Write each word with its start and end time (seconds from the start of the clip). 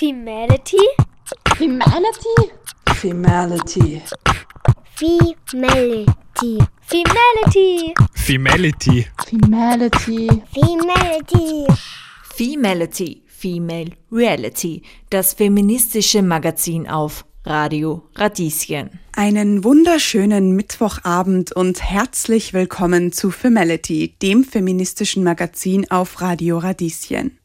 Femality? 0.00 0.78
Femality? 1.56 2.50
Femality. 2.86 4.02
Femality. 4.96 6.58
Femality. 6.88 7.94
Femality. 8.16 9.12
Femality. 9.26 10.42
Femality. 10.54 11.66
Femality, 12.34 13.22
Female 13.26 13.90
Reality, 14.10 14.80
das 15.10 15.34
feministische 15.34 16.22
Magazin 16.22 16.88
auf 16.88 17.26
Radio 17.44 18.08
Radieschen. 18.14 19.00
Einen 19.12 19.64
wunderschönen 19.64 20.56
Mittwochabend 20.56 21.52
und 21.52 21.82
herzlich 21.82 22.54
willkommen 22.54 23.12
zu 23.12 23.30
Femality, 23.30 24.14
dem 24.22 24.44
feministischen 24.44 25.24
Magazin 25.24 25.90
auf 25.90 26.22
Radio 26.22 26.56
Radieschen. 26.56 27.39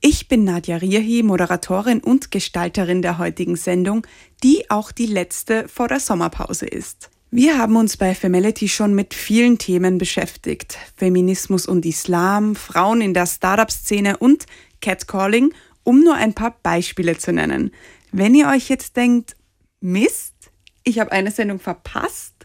Ich 0.00 0.28
bin 0.28 0.44
Nadja 0.44 0.76
Rierhi, 0.76 1.24
Moderatorin 1.24 1.98
und 1.98 2.30
Gestalterin 2.30 3.02
der 3.02 3.18
heutigen 3.18 3.56
Sendung, 3.56 4.06
die 4.44 4.70
auch 4.70 4.92
die 4.92 5.06
letzte 5.06 5.66
vor 5.66 5.88
der 5.88 5.98
Sommerpause 5.98 6.66
ist. 6.66 7.10
Wir 7.32 7.58
haben 7.58 7.74
uns 7.74 7.96
bei 7.96 8.14
Femality 8.14 8.68
schon 8.68 8.94
mit 8.94 9.12
vielen 9.12 9.58
Themen 9.58 9.98
beschäftigt. 9.98 10.78
Feminismus 10.96 11.66
und 11.66 11.84
Islam, 11.84 12.54
Frauen 12.54 13.00
in 13.00 13.12
der 13.12 13.26
Startup-Szene 13.26 14.18
und 14.18 14.46
Catcalling, 14.80 15.52
um 15.82 16.04
nur 16.04 16.14
ein 16.14 16.32
paar 16.32 16.56
Beispiele 16.62 17.18
zu 17.18 17.32
nennen. 17.32 17.72
Wenn 18.12 18.36
ihr 18.36 18.48
euch 18.48 18.68
jetzt 18.68 18.96
denkt, 18.96 19.34
Mist, 19.80 20.34
ich 20.84 21.00
habe 21.00 21.10
eine 21.10 21.32
Sendung 21.32 21.58
verpasst, 21.58 22.37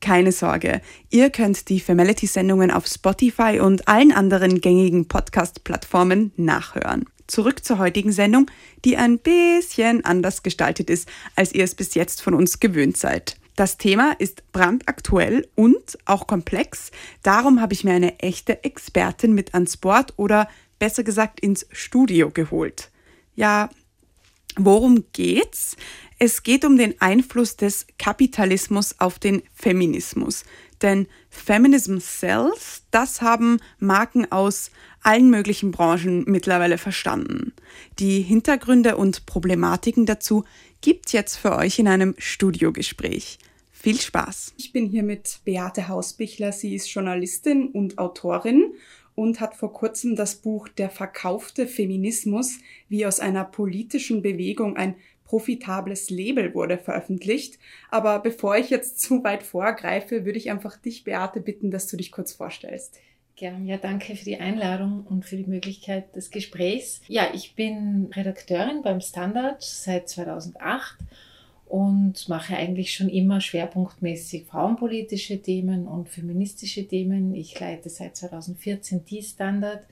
keine 0.00 0.32
Sorge, 0.32 0.80
ihr 1.10 1.30
könnt 1.30 1.68
die 1.68 1.80
Femality-Sendungen 1.80 2.70
auf 2.70 2.86
Spotify 2.86 3.60
und 3.60 3.88
allen 3.88 4.12
anderen 4.12 4.60
gängigen 4.60 5.08
Podcast-Plattformen 5.08 6.32
nachhören. 6.36 7.04
Zurück 7.26 7.64
zur 7.64 7.78
heutigen 7.78 8.12
Sendung, 8.12 8.50
die 8.84 8.96
ein 8.96 9.18
bisschen 9.18 10.04
anders 10.04 10.42
gestaltet 10.42 10.88
ist, 10.88 11.08
als 11.36 11.52
ihr 11.52 11.64
es 11.64 11.74
bis 11.74 11.94
jetzt 11.94 12.22
von 12.22 12.34
uns 12.34 12.60
gewöhnt 12.60 12.96
seid. 12.96 13.36
Das 13.58 13.76
Thema 13.76 14.12
ist 14.18 14.52
brandaktuell 14.52 15.48
und 15.56 15.98
auch 16.04 16.26
komplex. 16.26 16.92
Darum 17.22 17.60
habe 17.60 17.74
ich 17.74 17.82
mir 17.82 17.92
eine 17.92 18.18
echte 18.20 18.62
Expertin 18.62 19.34
mit 19.34 19.52
ans 19.52 19.76
Board 19.76 20.14
oder 20.16 20.48
besser 20.78 21.02
gesagt 21.02 21.40
ins 21.40 21.66
Studio 21.72 22.30
geholt. 22.30 22.90
Ja, 23.34 23.68
worum 24.56 25.06
geht's? 25.12 25.76
Es 26.20 26.42
geht 26.42 26.64
um 26.64 26.76
den 26.76 27.00
Einfluss 27.00 27.56
des 27.56 27.86
Kapitalismus 27.96 28.96
auf 28.98 29.20
den 29.20 29.42
Feminismus. 29.54 30.44
Denn 30.82 31.06
Feminism 31.30 31.98
Sells, 31.98 32.82
das 32.90 33.22
haben 33.22 33.60
Marken 33.78 34.30
aus 34.32 34.72
allen 35.02 35.30
möglichen 35.30 35.70
Branchen 35.70 36.24
mittlerweile 36.26 36.76
verstanden. 36.76 37.52
Die 38.00 38.20
Hintergründe 38.20 38.96
und 38.96 39.26
Problematiken 39.26 40.06
dazu 40.06 40.44
gibt's 40.80 41.12
jetzt 41.12 41.36
für 41.36 41.54
euch 41.54 41.78
in 41.78 41.86
einem 41.86 42.16
Studiogespräch. 42.18 43.38
Viel 43.70 44.00
Spaß! 44.00 44.54
Ich 44.56 44.72
bin 44.72 44.86
hier 44.86 45.04
mit 45.04 45.38
Beate 45.44 45.86
Hausbichler. 45.86 46.50
Sie 46.50 46.74
ist 46.74 46.92
Journalistin 46.92 47.68
und 47.68 47.98
Autorin 47.98 48.72
und 49.14 49.38
hat 49.38 49.54
vor 49.54 49.72
kurzem 49.72 50.16
das 50.16 50.34
Buch 50.34 50.66
Der 50.66 50.90
verkaufte 50.90 51.68
Feminismus, 51.68 52.58
wie 52.88 53.06
aus 53.06 53.20
einer 53.20 53.44
politischen 53.44 54.22
Bewegung 54.22 54.76
ein 54.76 54.96
profitables 55.28 56.08
Label 56.08 56.54
wurde 56.54 56.78
veröffentlicht. 56.78 57.58
Aber 57.90 58.18
bevor 58.18 58.56
ich 58.56 58.70
jetzt 58.70 58.98
zu 59.00 59.22
weit 59.22 59.42
vorgreife, 59.42 60.24
würde 60.24 60.38
ich 60.38 60.50
einfach 60.50 60.76
dich, 60.76 61.04
Beate, 61.04 61.40
bitten, 61.40 61.70
dass 61.70 61.86
du 61.86 61.96
dich 61.96 62.10
kurz 62.10 62.32
vorstellst. 62.32 62.98
Gern, 63.36 63.66
ja, 63.66 63.76
danke 63.76 64.16
für 64.16 64.24
die 64.24 64.38
Einladung 64.38 65.04
und 65.06 65.24
für 65.24 65.36
die 65.36 65.46
Möglichkeit 65.46 66.16
des 66.16 66.30
Gesprächs. 66.30 67.02
Ja, 67.06 67.28
ich 67.32 67.54
bin 67.54 68.10
Redakteurin 68.12 68.82
beim 68.82 69.00
Standard 69.00 69.62
seit 69.62 70.08
2008 70.08 70.96
und 71.66 72.28
mache 72.28 72.56
eigentlich 72.56 72.94
schon 72.94 73.10
immer 73.10 73.40
schwerpunktmäßig 73.40 74.46
frauenpolitische 74.46 75.40
Themen 75.40 75.86
und 75.86 76.08
feministische 76.08 76.88
Themen. 76.88 77.34
Ich 77.34 77.60
leite 77.60 77.90
seit 77.90 78.16
2014 78.16 79.04
die 79.04 79.22
Standard. 79.22 79.84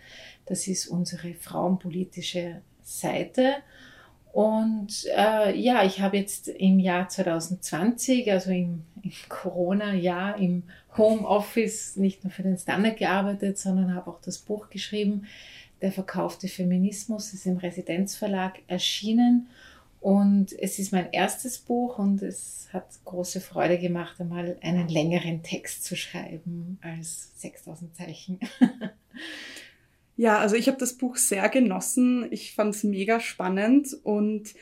Das 0.46 0.66
ist 0.66 0.88
unsere 0.88 1.34
frauenpolitische 1.34 2.62
Seite. 2.82 3.56
Und 4.36 5.06
äh, 5.16 5.58
ja, 5.58 5.82
ich 5.82 6.02
habe 6.02 6.18
jetzt 6.18 6.48
im 6.48 6.78
Jahr 6.78 7.08
2020, 7.08 8.30
also 8.30 8.50
im, 8.50 8.84
im 9.02 9.12
Corona-Jahr, 9.30 10.38
im 10.38 10.64
Homeoffice 10.94 11.96
nicht 11.96 12.22
nur 12.22 12.30
für 12.30 12.42
den 12.42 12.58
Standard 12.58 12.98
gearbeitet, 12.98 13.56
sondern 13.56 13.94
habe 13.94 14.10
auch 14.10 14.20
das 14.20 14.36
Buch 14.36 14.68
geschrieben. 14.68 15.26
Der 15.80 15.90
verkaufte 15.90 16.48
Feminismus 16.48 17.32
ist 17.32 17.46
im 17.46 17.56
Residenzverlag 17.56 18.60
erschienen. 18.66 19.48
Und 20.00 20.52
es 20.52 20.78
ist 20.78 20.92
mein 20.92 21.10
erstes 21.12 21.56
Buch 21.56 21.98
und 21.98 22.20
es 22.20 22.68
hat 22.74 22.88
große 23.06 23.40
Freude 23.40 23.78
gemacht, 23.78 24.20
einmal 24.20 24.58
einen 24.60 24.88
längeren 24.88 25.42
Text 25.44 25.82
zu 25.82 25.96
schreiben 25.96 26.78
als 26.82 27.40
6000 27.40 27.96
Zeichen. 27.96 28.40
Ja, 30.16 30.38
also 30.38 30.56
ich 30.56 30.66
habe 30.68 30.78
das 30.78 30.94
Buch 30.94 31.16
sehr 31.16 31.48
genossen. 31.48 32.26
Ich 32.30 32.54
fand 32.54 32.74
es 32.74 32.84
mega 32.84 33.20
spannend 33.20 33.88
und 34.02 34.54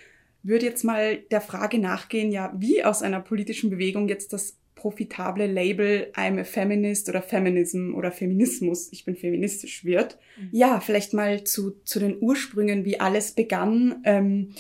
würde 0.43 0.67
jetzt 0.67 0.85
mal 0.85 1.17
der 1.17 1.41
Frage 1.41 1.79
nachgehen, 1.79 2.31
ja, 2.31 2.53
wie 2.57 2.85
aus 2.85 3.03
einer 3.03 3.21
politischen 3.21 3.71
Bewegung 3.71 4.09
jetzt 4.09 4.33
das 4.33 4.59
profitable 4.75 5.47
Label 5.47 6.13
I'm 6.15 6.39
a 6.39 6.45
Feminist 6.45 7.09
oder 7.09 7.23
Feminism 7.23 7.95
oder 7.95 8.13
Feminismus, 8.13 8.93
ich 8.93 9.07
bin 9.07 9.17
feministisch 9.17 9.85
wird. 9.85 10.19
Mhm. 10.37 10.49
Ja, 10.53 10.81
vielleicht 10.81 11.15
mal 11.15 11.45
zu, 11.45 11.77
zu 11.85 12.01
den 12.01 12.19
Ursprüngen, 12.21 12.85
wie 12.85 13.01
alles 13.01 13.33
begann. 13.33 14.03
Ähm, 14.05 14.51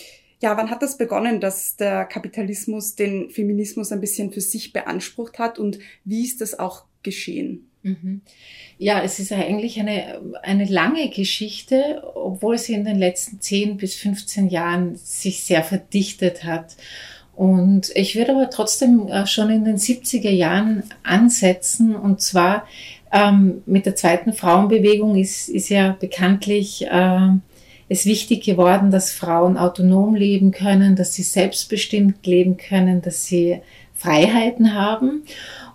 ja, 0.41 0.56
wann 0.56 0.71
hat 0.71 0.82
das 0.82 0.97
begonnen, 0.97 1.41
dass 1.41 1.76
der 1.76 2.06
Kapitalismus 2.06 2.94
den 2.94 3.28
Feminismus 3.28 3.93
ein 3.93 4.00
bisschen 4.00 4.32
für 4.32 4.41
sich 4.41 4.72
beansprucht 4.72 5.38
hat 5.38 5.59
und 5.59 5.78
wie 6.05 6.25
ist 6.25 6.41
das 6.41 6.59
auch 6.59 6.87
geschehen? 7.03 7.71
Mhm. 7.84 8.22
Ja, 8.78 9.03
es 9.03 9.21
ist 9.21 9.31
eigentlich 9.31 9.78
eine, 9.78 10.21
eine 10.43 10.65
lange 10.65 11.11
Geschichte, 11.11 12.03
obwohl 12.15 12.59
sie 12.59 12.72
in 12.72 12.84
den 12.84 12.99
letzten 12.99 13.41
10 13.41 13.77
bis 13.77 13.95
15 13.95 14.49
Jahren 14.49 14.97
sich 14.97 15.45
sehr 15.45 15.62
verdichtet 15.62 16.44
hat. 16.44 16.77
Und 17.37 17.91
ich 17.94 18.17
würde 18.17 18.33
aber 18.33 18.49
trotzdem 18.49 19.09
äh, 19.09 19.27
schon 19.27 19.50
in 19.50 19.65
den 19.65 19.77
70er 19.77 20.31
Jahren 20.31 20.84
ansetzen. 21.03 21.94
Und 21.94 22.23
zwar 22.23 22.67
ähm, 23.12 23.62
mit 23.67 23.87
der 23.87 23.97
zweiten 23.97 24.33
Frauenbewegung 24.33 25.17
ist, 25.17 25.49
ist 25.49 25.69
ja 25.69 25.97
bekanntlich 25.99 26.87
äh, 26.87 27.28
es 27.89 28.06
wichtig 28.06 28.44
geworden, 28.44 28.91
dass 28.91 29.12
Frauen 29.12 29.59
autonom 29.59 30.15
leben 30.15 30.53
können, 30.53 30.97
dass 30.97 31.12
sie 31.15 31.23
selbstbestimmt 31.23 32.25
leben 32.27 32.56
können, 32.56 33.03
dass 33.03 33.27
sie 33.27 33.61
Freiheiten 33.94 34.75
haben. 34.75 35.25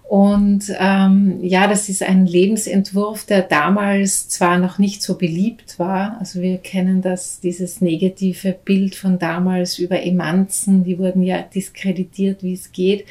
Und 0.10 0.74
ähm, 0.80 1.38
ja, 1.44 1.68
das 1.68 1.88
ist 1.88 2.02
ein 2.02 2.26
Lebensentwurf, 2.26 3.28
der 3.28 3.44
damals 3.44 4.28
zwar 4.28 4.58
noch 4.58 4.80
nicht 4.80 5.04
so 5.04 5.20
beliebt 5.20 5.78
war. 5.78 6.18
Also 6.20 6.42
wir 6.42 6.58
kennen 6.58 7.04
das, 7.04 7.42
dieses 7.42 7.80
negative 7.80 8.54
Bild 8.54 8.96
von 8.96 9.20
damals 9.20 9.78
über 9.78 10.02
Emanzen, 10.02 10.84
die 10.84 10.98
wurden 10.98 11.22
ja 11.22 11.44
diskreditiert, 11.44 12.42
wie 12.42 12.54
es 12.54 12.72
geht. 12.72 13.06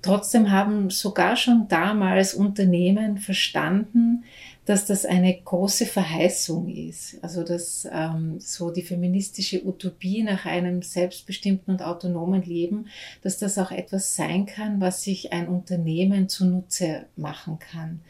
Trotzdem 0.00 0.52
haben 0.52 0.90
sogar 0.90 1.34
schon 1.34 1.66
damals 1.68 2.34
Unternehmen 2.34 3.18
verstanden, 3.18 4.22
dass 4.68 4.84
das 4.84 5.06
eine 5.06 5.34
große 5.34 5.86
Verheißung 5.86 6.68
ist. 6.68 7.16
Also 7.22 7.42
dass 7.42 7.88
ähm, 7.90 8.38
so 8.38 8.70
die 8.70 8.82
feministische 8.82 9.66
Utopie 9.66 10.22
nach 10.22 10.44
einem 10.44 10.82
selbstbestimmten 10.82 11.72
und 11.72 11.82
autonomen 11.82 12.42
Leben, 12.42 12.88
dass 13.22 13.38
das 13.38 13.56
auch 13.56 13.70
etwas 13.70 14.14
sein 14.14 14.44
kann, 14.44 14.78
was 14.78 15.02
sich 15.02 15.32
ein 15.32 15.48
Unternehmen 15.48 16.28
zunutze 16.28 17.06
machen 17.16 17.58
kann. 17.58 18.00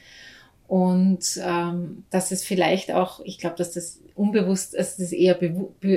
Und 0.66 1.40
ähm, 1.40 2.02
dass 2.10 2.32
es 2.32 2.42
vielleicht 2.42 2.90
auch, 2.90 3.20
ich 3.24 3.38
glaube, 3.38 3.54
dass 3.54 3.70
das 3.70 4.00
unbewusst, 4.16 4.74
dass 4.74 4.96
das 4.96 5.12
eher 5.12 5.38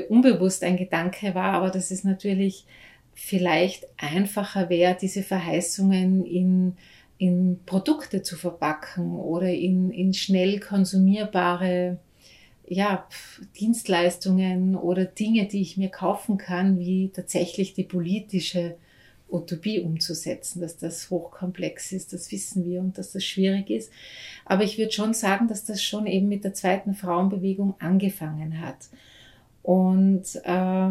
unbewusst 0.09 0.63
ein 0.63 0.77
Gedanke 0.77 1.33
war, 1.33 1.53
aber 1.53 1.71
dass 1.71 1.89
es 1.89 2.03
natürlich 2.03 2.67
vielleicht 3.15 3.87
einfacher 3.97 4.69
wäre, 4.69 4.95
diese 4.95 5.23
Verheißungen 5.23 6.23
in 6.23 6.77
in 7.21 7.59
Produkte 7.67 8.23
zu 8.23 8.35
verpacken 8.35 9.15
oder 9.15 9.47
in, 9.47 9.91
in 9.91 10.11
schnell 10.11 10.59
konsumierbare 10.59 11.99
ja, 12.67 13.07
Dienstleistungen 13.59 14.75
oder 14.75 15.05
Dinge, 15.05 15.45
die 15.45 15.61
ich 15.61 15.77
mir 15.77 15.89
kaufen 15.89 16.39
kann, 16.39 16.79
wie 16.79 17.09
tatsächlich 17.09 17.75
die 17.75 17.83
politische 17.83 18.75
Utopie 19.29 19.81
umzusetzen, 19.81 20.61
dass 20.61 20.77
das 20.77 21.11
hochkomplex 21.11 21.91
ist, 21.91 22.11
das 22.11 22.31
wissen 22.31 22.65
wir 22.65 22.79
und 22.79 22.97
dass 22.97 23.11
das 23.11 23.23
schwierig 23.23 23.69
ist. 23.69 23.91
Aber 24.43 24.63
ich 24.63 24.79
würde 24.79 24.91
schon 24.91 25.13
sagen, 25.13 25.47
dass 25.47 25.63
das 25.63 25.83
schon 25.83 26.07
eben 26.07 26.27
mit 26.27 26.43
der 26.43 26.55
zweiten 26.55 26.95
Frauenbewegung 26.95 27.75
angefangen 27.77 28.61
hat. 28.61 28.89
Und 29.61 30.25
äh, 30.43 30.89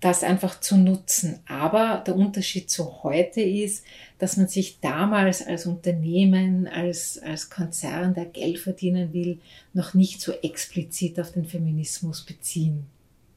das 0.00 0.22
einfach 0.22 0.60
zu 0.60 0.76
nutzen. 0.76 1.40
Aber 1.46 2.02
der 2.06 2.16
Unterschied 2.16 2.70
zu 2.70 3.02
heute 3.02 3.40
ist, 3.40 3.84
dass 4.18 4.36
man 4.36 4.48
sich 4.48 4.80
damals 4.80 5.46
als 5.46 5.66
Unternehmen, 5.66 6.66
als, 6.68 7.18
als 7.18 7.50
Konzern, 7.50 8.14
der 8.14 8.26
Geld 8.26 8.58
verdienen 8.58 9.12
will, 9.12 9.40
noch 9.72 9.94
nicht 9.94 10.20
so 10.20 10.32
explizit 10.32 11.18
auf 11.18 11.32
den 11.32 11.46
Feminismus 11.46 12.24
beziehen 12.24 12.86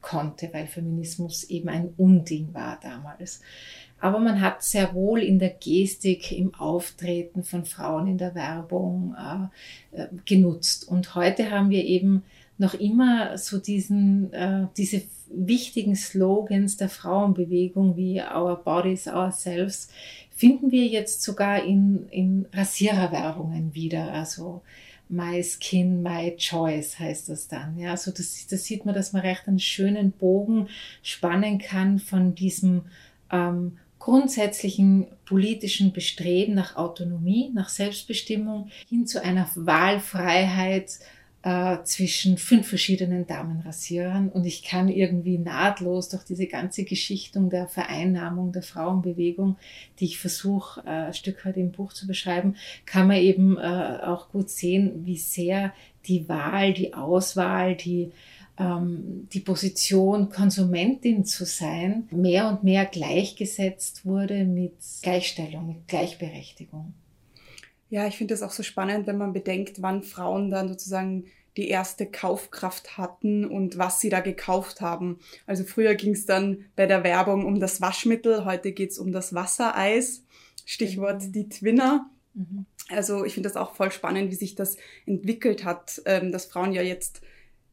konnte, 0.02 0.50
weil 0.52 0.68
Feminismus 0.68 1.44
eben 1.46 1.70
ein 1.70 1.94
Unding 1.98 2.54
war 2.54 2.80
damals. 2.82 3.42
Aber 4.00 4.20
man 4.20 4.42
hat 4.42 4.64
sehr 4.64 4.96
wohl 4.96 5.22
in 5.22 5.38
der 5.38 5.52
Gestik, 5.52 6.32
im 6.32 6.56
Auftreten 6.56 7.44
von 7.44 7.66
Frauen 7.66 8.08
in 8.08 8.18
der 8.18 8.34
Werbung 8.34 9.16
äh, 9.16 10.02
äh, 10.02 10.08
genutzt. 10.26 10.88
Und 10.88 11.14
heute 11.14 11.52
haben 11.52 11.70
wir 11.70 11.86
eben 11.86 12.24
noch 12.62 12.76
immer 12.76 13.38
so 13.40 13.58
diesen, 13.58 14.32
äh, 14.32 14.68
diese 14.78 15.02
wichtigen 15.34 15.96
Slogans 15.96 16.78
der 16.78 16.90
Frauenbewegung 16.90 17.98
wie 17.98 18.22
Our 18.22 18.56
Bodies, 18.64 19.08
Ourselves, 19.08 19.90
finden 20.30 20.72
wir 20.72 20.86
jetzt 20.86 21.24
sogar 21.24 21.64
in, 21.64 22.08
in 22.10 22.46
Rasiererwerbungen 22.54 23.74
wieder. 23.74 24.14
Also 24.14 24.62
My 25.10 25.44
Skin, 25.44 26.04
My 26.04 26.36
Choice 26.38 27.00
heißt 27.00 27.30
das 27.30 27.48
dann. 27.48 27.78
Ja, 27.80 27.92
also 27.92 28.12
das, 28.12 28.46
das 28.48 28.64
sieht 28.64 28.86
man, 28.86 28.94
dass 28.94 29.12
man 29.12 29.24
recht 29.24 29.48
einen 29.48 29.60
schönen 29.60 30.12
Bogen 30.12 30.68
spannen 31.02 31.58
kann 31.58 31.98
von 31.98 32.36
diesem 32.36 32.84
ähm, 33.32 33.78
grundsätzlichen 33.98 35.08
politischen 35.26 35.94
Bestreben 35.94 36.54
nach 36.54 36.76
Autonomie, 36.76 37.50
nach 37.54 37.70
Selbstbestimmung 37.70 38.70
hin 38.88 39.08
zu 39.08 39.24
einer 39.24 39.50
Wahlfreiheit 39.56 41.00
äh, 41.44 41.78
zwischen 41.84 42.38
fünf 42.38 42.68
verschiedenen 42.68 43.26
Damenrasierern. 43.26 44.30
Und 44.30 44.46
ich 44.46 44.64
kann 44.64 44.90
irgendwie 44.90 45.38
nahtlos 45.38 46.10
durch 46.10 46.24
diese 46.24 46.48
ganze 46.48 46.84
Geschichtung 46.84 47.50
der 47.50 47.68
Vereinnahmung 47.68 48.52
der 48.52 48.64
Frauenbewegung, 48.64 49.58
die 50.00 50.06
ich 50.06 50.20
versuche, 50.20 50.82
äh, 50.86 51.08
ein 51.08 51.14
Stück 51.14 51.46
weit 51.46 51.58
im 51.58 51.72
Buch 51.72 51.94
zu 51.94 52.08
beschreiben, 52.08 52.56
kann 52.86 53.08
man 53.08 53.18
eben 53.18 53.58
äh, 53.58 54.00
auch 54.04 54.30
gut 54.30 54.50
sehen, 54.50 55.06
wie 55.06 55.18
sehr 55.18 55.74
die 56.06 56.28
Wahl, 56.30 56.74
die 56.74 56.94
Auswahl, 56.94 57.76
die 57.76 58.12
ähm, 58.60 59.28
die 59.32 59.40
Position, 59.40 60.30
Konsumentin 60.30 61.26
zu 61.26 61.46
sein, 61.46 62.08
mehr 62.12 62.50
und 62.50 62.64
mehr 62.64 62.86
gleichgesetzt 62.86 64.06
wurde 64.06 64.46
mit 64.46 64.74
Gleichstellung, 65.02 65.68
mit 65.68 65.88
Gleichberechtigung. 65.88 66.94
Ja, 67.92 68.08
ich 68.08 68.18
finde 68.18 68.34
das 68.34 68.42
auch 68.42 68.52
so 68.52 68.64
spannend, 68.64 69.06
wenn 69.06 69.18
man 69.18 69.34
bedenkt, 69.34 69.82
wann 69.82 70.02
Frauen 70.02 70.50
dann 70.50 70.70
sozusagen 70.70 71.26
die 71.58 71.68
erste 71.68 72.06
Kaufkraft 72.06 72.98
hatten 72.98 73.44
und 73.44 73.78
was 73.78 74.00
sie 74.00 74.10
da 74.10 74.22
gekauft 74.22 74.80
haben. 74.80 75.20
Also 75.46 75.66
früher 75.66 75.96
ging 75.96 76.14
es 76.14 76.26
dann 76.26 76.64
bei 76.78 76.86
der 76.86 77.04
Werbung 77.04 77.46
um 77.46 77.60
das 77.60 77.82
Waschmittel, 77.82 78.46
heute 78.46 78.72
geht 78.72 78.92
es 78.92 78.98
um 78.98 79.12
das 79.12 79.36
Wassereis. 79.36 80.24
Stichwort 80.66 81.22
mhm. 81.22 81.32
die 81.34 81.50
Twinner. 81.50 82.10
Mhm. 82.34 82.66
Also 82.88 83.26
ich 83.26 83.34
finde 83.34 83.50
das 83.50 83.58
auch 83.58 83.76
voll 83.76 83.92
spannend, 83.92 84.32
wie 84.32 84.36
sich 84.36 84.56
das 84.56 84.78
entwickelt 85.06 85.66
hat, 85.66 86.02
ähm, 86.06 86.32
dass 86.32 86.46
Frauen 86.46 86.72
ja 86.72 86.82
jetzt 86.82 87.20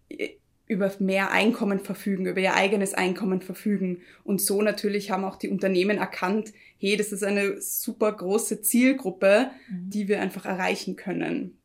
äh, 0.08 0.30
über 0.66 0.92
mehr 0.98 1.30
Einkommen 1.30 1.78
verfügen, 1.78 2.26
über 2.26 2.40
ihr 2.40 2.54
eigenes 2.54 2.92
Einkommen 2.92 3.40
verfügen. 3.40 4.02
Und 4.24 4.40
so 4.40 4.62
natürlich 4.62 5.12
haben 5.12 5.24
auch 5.24 5.36
die 5.36 5.48
Unternehmen 5.48 5.98
erkannt, 5.98 6.52
hey, 6.78 6.96
das 6.96 7.12
ist 7.12 7.24
eine 7.24 7.60
super 7.60 8.12
große 8.12 8.62
Zielgruppe, 8.62 9.50
mhm. 9.68 9.90
die 9.90 10.08
wir 10.08 10.20
einfach 10.20 10.46
erreichen 10.46 10.96
können. 10.96 11.58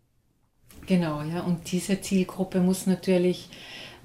Genau, 0.85 1.21
ja. 1.21 1.41
Und 1.41 1.71
diese 1.71 2.01
Zielgruppe 2.01 2.59
muss 2.59 2.87
natürlich 2.87 3.49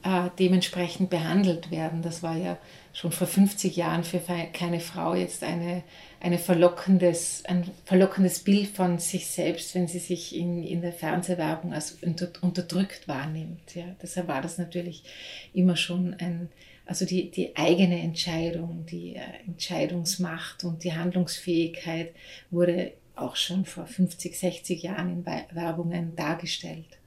äh, 0.04 0.30
dementsprechend 0.38 1.10
behandelt 1.10 1.70
werden. 1.70 2.02
Das 2.02 2.22
war 2.22 2.36
ja 2.36 2.58
schon 2.92 3.12
vor 3.12 3.26
50 3.26 3.76
Jahren 3.76 4.04
für 4.04 4.20
keine 4.52 4.80
Frau 4.80 5.14
jetzt 5.14 5.42
eine, 5.42 5.82
eine 6.20 6.38
verlockendes, 6.38 7.44
ein 7.46 7.68
verlockendes 7.84 8.40
Bild 8.40 8.68
von 8.68 8.98
sich 8.98 9.26
selbst, 9.26 9.74
wenn 9.74 9.88
sie 9.88 9.98
sich 9.98 10.36
in, 10.36 10.62
in 10.62 10.82
der 10.82 10.92
Fernsehwerbung 10.92 11.72
als 11.72 11.98
unter, 12.02 12.30
unterdrückt 12.42 13.08
wahrnimmt. 13.08 13.74
Ja. 13.74 13.84
Deshalb 14.02 14.28
war 14.28 14.40
das 14.40 14.58
natürlich 14.58 15.04
immer 15.52 15.76
schon 15.76 16.14
ein, 16.14 16.48
also 16.88 17.04
die, 17.04 17.30
die 17.30 17.54
eigene 17.54 18.00
Entscheidung, 18.00 18.86
die 18.86 19.14
äh, 19.14 19.20
Entscheidungsmacht 19.46 20.64
und 20.64 20.84
die 20.84 20.94
Handlungsfähigkeit 20.94 22.14
wurde 22.50 22.94
auch 23.14 23.36
schon 23.36 23.66
vor 23.66 23.86
50, 23.86 24.38
60 24.38 24.84
Jahren 24.84 25.10
in 25.10 25.26
Werbungen 25.26 26.16
dargestellt. 26.16 26.98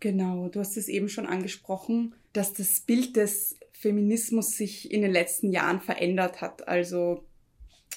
Genau, 0.00 0.48
du 0.48 0.58
hast 0.58 0.76
es 0.76 0.88
eben 0.88 1.08
schon 1.08 1.26
angesprochen, 1.26 2.16
dass 2.32 2.52
das 2.52 2.80
Bild 2.80 3.14
des 3.14 3.58
Feminismus 3.72 4.56
sich 4.56 4.90
in 4.90 5.02
den 5.02 5.12
letzten 5.12 5.52
Jahren 5.52 5.80
verändert 5.80 6.40
hat. 6.40 6.66
Also 6.66 7.22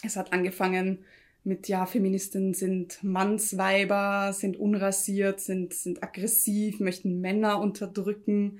es 0.03 0.15
hat 0.15 0.31
angefangen 0.31 1.00
mit, 1.44 1.68
ja, 1.68 1.88
Feministinnen 1.88 2.53
sind 2.53 3.03
Mannsweiber, 3.03 4.31
sind 4.31 4.57
unrasiert, 4.57 5.39
sind, 5.39 5.74
sind 5.74 6.03
aggressiv, 6.03 6.80
möchten 6.80 7.19
Männer 7.19 7.59
unterdrücken. 7.59 8.59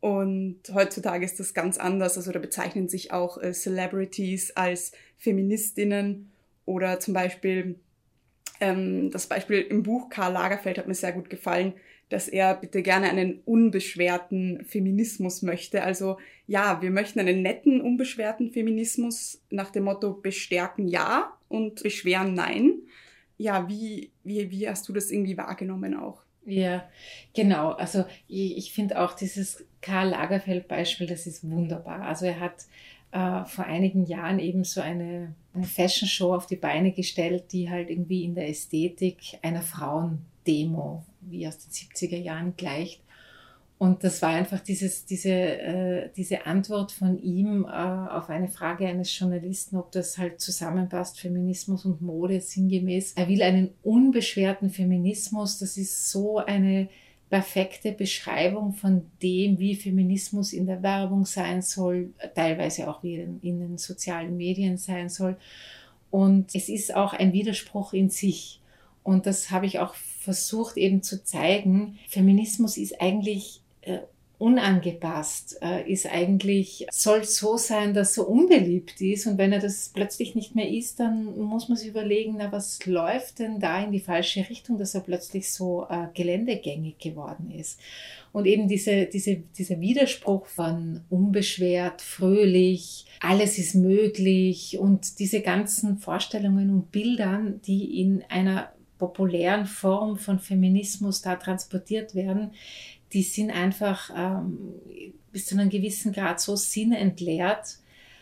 Und 0.00 0.60
heutzutage 0.72 1.24
ist 1.24 1.38
das 1.40 1.52
ganz 1.52 1.76
anders. 1.76 2.16
Also 2.16 2.32
da 2.32 2.38
bezeichnen 2.38 2.88
sich 2.88 3.12
auch 3.12 3.38
äh, 3.38 3.52
Celebrities 3.52 4.56
als 4.56 4.92
Feministinnen 5.18 6.32
oder 6.64 7.00
zum 7.00 7.14
Beispiel 7.14 7.78
ähm, 8.60 9.10
das 9.10 9.26
Beispiel 9.26 9.60
im 9.60 9.82
Buch 9.82 10.08
Karl 10.08 10.32
Lagerfeld 10.32 10.78
hat 10.78 10.88
mir 10.88 10.94
sehr 10.94 11.12
gut 11.12 11.28
gefallen 11.28 11.74
dass 12.10 12.26
er 12.28 12.54
bitte 12.56 12.82
gerne 12.82 13.08
einen 13.08 13.40
unbeschwerten 13.44 14.64
Feminismus 14.64 15.42
möchte. 15.42 15.82
Also 15.82 16.18
ja, 16.46 16.82
wir 16.82 16.90
möchten 16.90 17.20
einen 17.20 17.40
netten, 17.40 17.80
unbeschwerten 17.80 18.50
Feminismus 18.50 19.40
nach 19.48 19.70
dem 19.70 19.84
Motto 19.84 20.14
bestärken 20.14 20.88
ja 20.88 21.32
und 21.48 21.82
beschweren 21.82 22.34
nein. 22.34 22.82
Ja, 23.38 23.68
wie, 23.68 24.10
wie, 24.24 24.50
wie 24.50 24.68
hast 24.68 24.88
du 24.88 24.92
das 24.92 25.10
irgendwie 25.10 25.38
wahrgenommen 25.38 25.94
auch? 25.94 26.24
Ja, 26.50 26.88
genau. 27.32 27.70
Also 27.72 28.04
ich, 28.26 28.56
ich 28.56 28.72
finde 28.72 29.00
auch 29.00 29.14
dieses 29.14 29.64
Karl 29.80 30.08
Lagerfeld-Beispiel, 30.10 31.06
das 31.06 31.26
ist 31.26 31.48
wunderbar. 31.48 32.02
Also 32.02 32.26
er 32.26 32.40
hat 32.40 32.66
äh, 33.12 33.44
vor 33.44 33.64
einigen 33.64 34.04
Jahren 34.04 34.40
eben 34.40 34.64
so 34.64 34.80
eine, 34.80 35.34
eine 35.54 35.64
Fashion 35.64 36.08
Show 36.08 36.34
auf 36.34 36.46
die 36.46 36.56
Beine 36.56 36.90
gestellt, 36.90 37.52
die 37.52 37.70
halt 37.70 37.88
irgendwie 37.88 38.24
in 38.24 38.34
der 38.34 38.48
Ästhetik 38.48 39.38
einer 39.42 39.62
Frauendemo 39.62 41.04
wie 41.20 41.46
aus 41.46 41.58
den 41.58 41.70
70er 41.70 42.18
Jahren 42.18 42.56
gleicht. 42.56 43.00
Und 43.80 44.04
das 44.04 44.20
war 44.20 44.28
einfach 44.28 44.60
dieses, 44.60 45.06
diese, 45.06 45.30
äh, 45.30 46.10
diese 46.14 46.44
Antwort 46.44 46.92
von 46.92 47.18
ihm 47.18 47.64
äh, 47.64 47.68
auf 47.68 48.28
eine 48.28 48.48
Frage 48.48 48.86
eines 48.86 49.18
Journalisten, 49.18 49.78
ob 49.78 49.90
das 49.90 50.18
halt 50.18 50.38
zusammenpasst, 50.38 51.18
Feminismus 51.18 51.86
und 51.86 52.02
Mode 52.02 52.42
sinngemäß. 52.42 53.14
Er 53.14 53.26
will 53.26 53.40
einen 53.40 53.70
unbeschwerten 53.82 54.68
Feminismus. 54.68 55.58
Das 55.58 55.78
ist 55.78 56.10
so 56.10 56.36
eine 56.36 56.90
perfekte 57.30 57.92
Beschreibung 57.92 58.74
von 58.74 59.06
dem, 59.22 59.58
wie 59.58 59.74
Feminismus 59.74 60.52
in 60.52 60.66
der 60.66 60.82
Werbung 60.82 61.24
sein 61.24 61.62
soll, 61.62 62.12
teilweise 62.34 62.86
auch 62.86 63.02
wie 63.02 63.14
in, 63.14 63.40
in 63.40 63.60
den 63.60 63.78
sozialen 63.78 64.36
Medien 64.36 64.76
sein 64.76 65.08
soll. 65.08 65.38
Und 66.10 66.54
es 66.54 66.68
ist 66.68 66.94
auch 66.94 67.14
ein 67.14 67.32
Widerspruch 67.32 67.94
in 67.94 68.10
sich. 68.10 68.60
Und 69.02 69.24
das 69.24 69.50
habe 69.50 69.64
ich 69.64 69.78
auch 69.78 69.94
versucht 69.94 70.76
eben 70.76 71.02
zu 71.02 71.24
zeigen, 71.24 71.98
Feminismus 72.10 72.76
ist 72.76 73.00
eigentlich 73.00 73.62
unangepasst, 74.40 75.58
äh, 75.60 75.86
ist 75.92 76.06
eigentlich, 76.06 76.86
soll 76.90 77.24
so 77.24 77.58
sein, 77.58 77.92
dass 77.92 78.16
er 78.16 78.26
unbeliebt 78.26 78.98
ist. 79.02 79.26
Und 79.26 79.36
wenn 79.36 79.52
er 79.52 79.60
das 79.60 79.90
plötzlich 79.92 80.34
nicht 80.34 80.54
mehr 80.54 80.68
ist, 80.70 80.98
dann 80.98 81.38
muss 81.38 81.68
man 81.68 81.76
sich 81.76 81.88
überlegen, 81.88 82.36
na, 82.38 82.50
was 82.50 82.84
läuft 82.86 83.40
denn 83.40 83.60
da 83.60 83.84
in 83.84 83.92
die 83.92 84.00
falsche 84.00 84.48
Richtung, 84.48 84.78
dass 84.78 84.94
er 84.94 85.02
plötzlich 85.02 85.52
so 85.52 85.86
äh, 85.90 86.06
geländegängig 86.14 86.96
geworden 86.98 87.50
ist. 87.50 87.78
Und 88.32 88.46
eben 88.46 88.66
diese, 88.66 89.04
diese, 89.04 89.36
dieser 89.36 89.78
Widerspruch 89.78 90.46
von 90.46 91.02
unbeschwert, 91.10 92.00
fröhlich, 92.00 93.04
alles 93.20 93.58
ist 93.58 93.74
möglich 93.74 94.78
und 94.78 95.18
diese 95.18 95.42
ganzen 95.42 95.98
Vorstellungen 95.98 96.70
und 96.70 96.90
Bildern, 96.90 97.60
die 97.66 98.00
in 98.00 98.24
einer 98.30 98.72
populären 98.98 99.66
Form 99.66 100.16
von 100.16 100.38
Feminismus 100.38 101.20
da 101.20 101.36
transportiert 101.36 102.14
werden, 102.14 102.52
die 103.12 103.22
sind 103.22 103.50
einfach 103.50 104.10
ähm, 104.16 104.74
bis 105.32 105.46
zu 105.46 105.58
einem 105.58 105.70
gewissen 105.70 106.12
Grad 106.12 106.40
so 106.40 106.56
sinnentleert, 106.56 107.78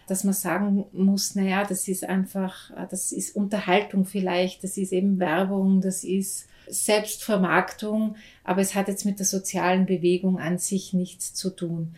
dass 0.06 0.24
man 0.24 0.34
sagen 0.34 0.86
muss, 0.92 1.34
naja, 1.34 1.64
das 1.64 1.86
ist 1.88 2.04
einfach, 2.04 2.70
äh, 2.70 2.86
das 2.90 3.12
ist 3.12 3.36
Unterhaltung 3.36 4.04
vielleicht, 4.04 4.64
das 4.64 4.76
ist 4.76 4.92
eben 4.92 5.18
Werbung, 5.18 5.80
das 5.80 6.04
ist 6.04 6.46
Selbstvermarktung, 6.68 8.16
aber 8.44 8.60
es 8.60 8.74
hat 8.74 8.88
jetzt 8.88 9.04
mit 9.04 9.18
der 9.18 9.26
sozialen 9.26 9.86
Bewegung 9.86 10.38
an 10.38 10.58
sich 10.58 10.92
nichts 10.92 11.34
zu 11.34 11.50
tun. 11.50 11.94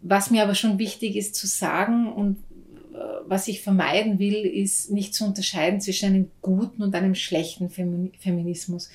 Was 0.00 0.30
mir 0.30 0.42
aber 0.42 0.54
schon 0.54 0.78
wichtig 0.78 1.16
ist 1.16 1.34
zu 1.34 1.46
sagen 1.46 2.12
und 2.12 2.36
was 3.26 3.48
ich 3.48 3.62
vermeiden 3.62 4.18
will, 4.18 4.44
ist 4.44 4.90
nicht 4.90 5.14
zu 5.14 5.24
unterscheiden 5.24 5.80
zwischen 5.80 6.06
einem 6.06 6.30
guten 6.42 6.82
und 6.82 6.94
einem 6.94 7.14
schlechten 7.14 7.70
Feminismus, 7.70 8.90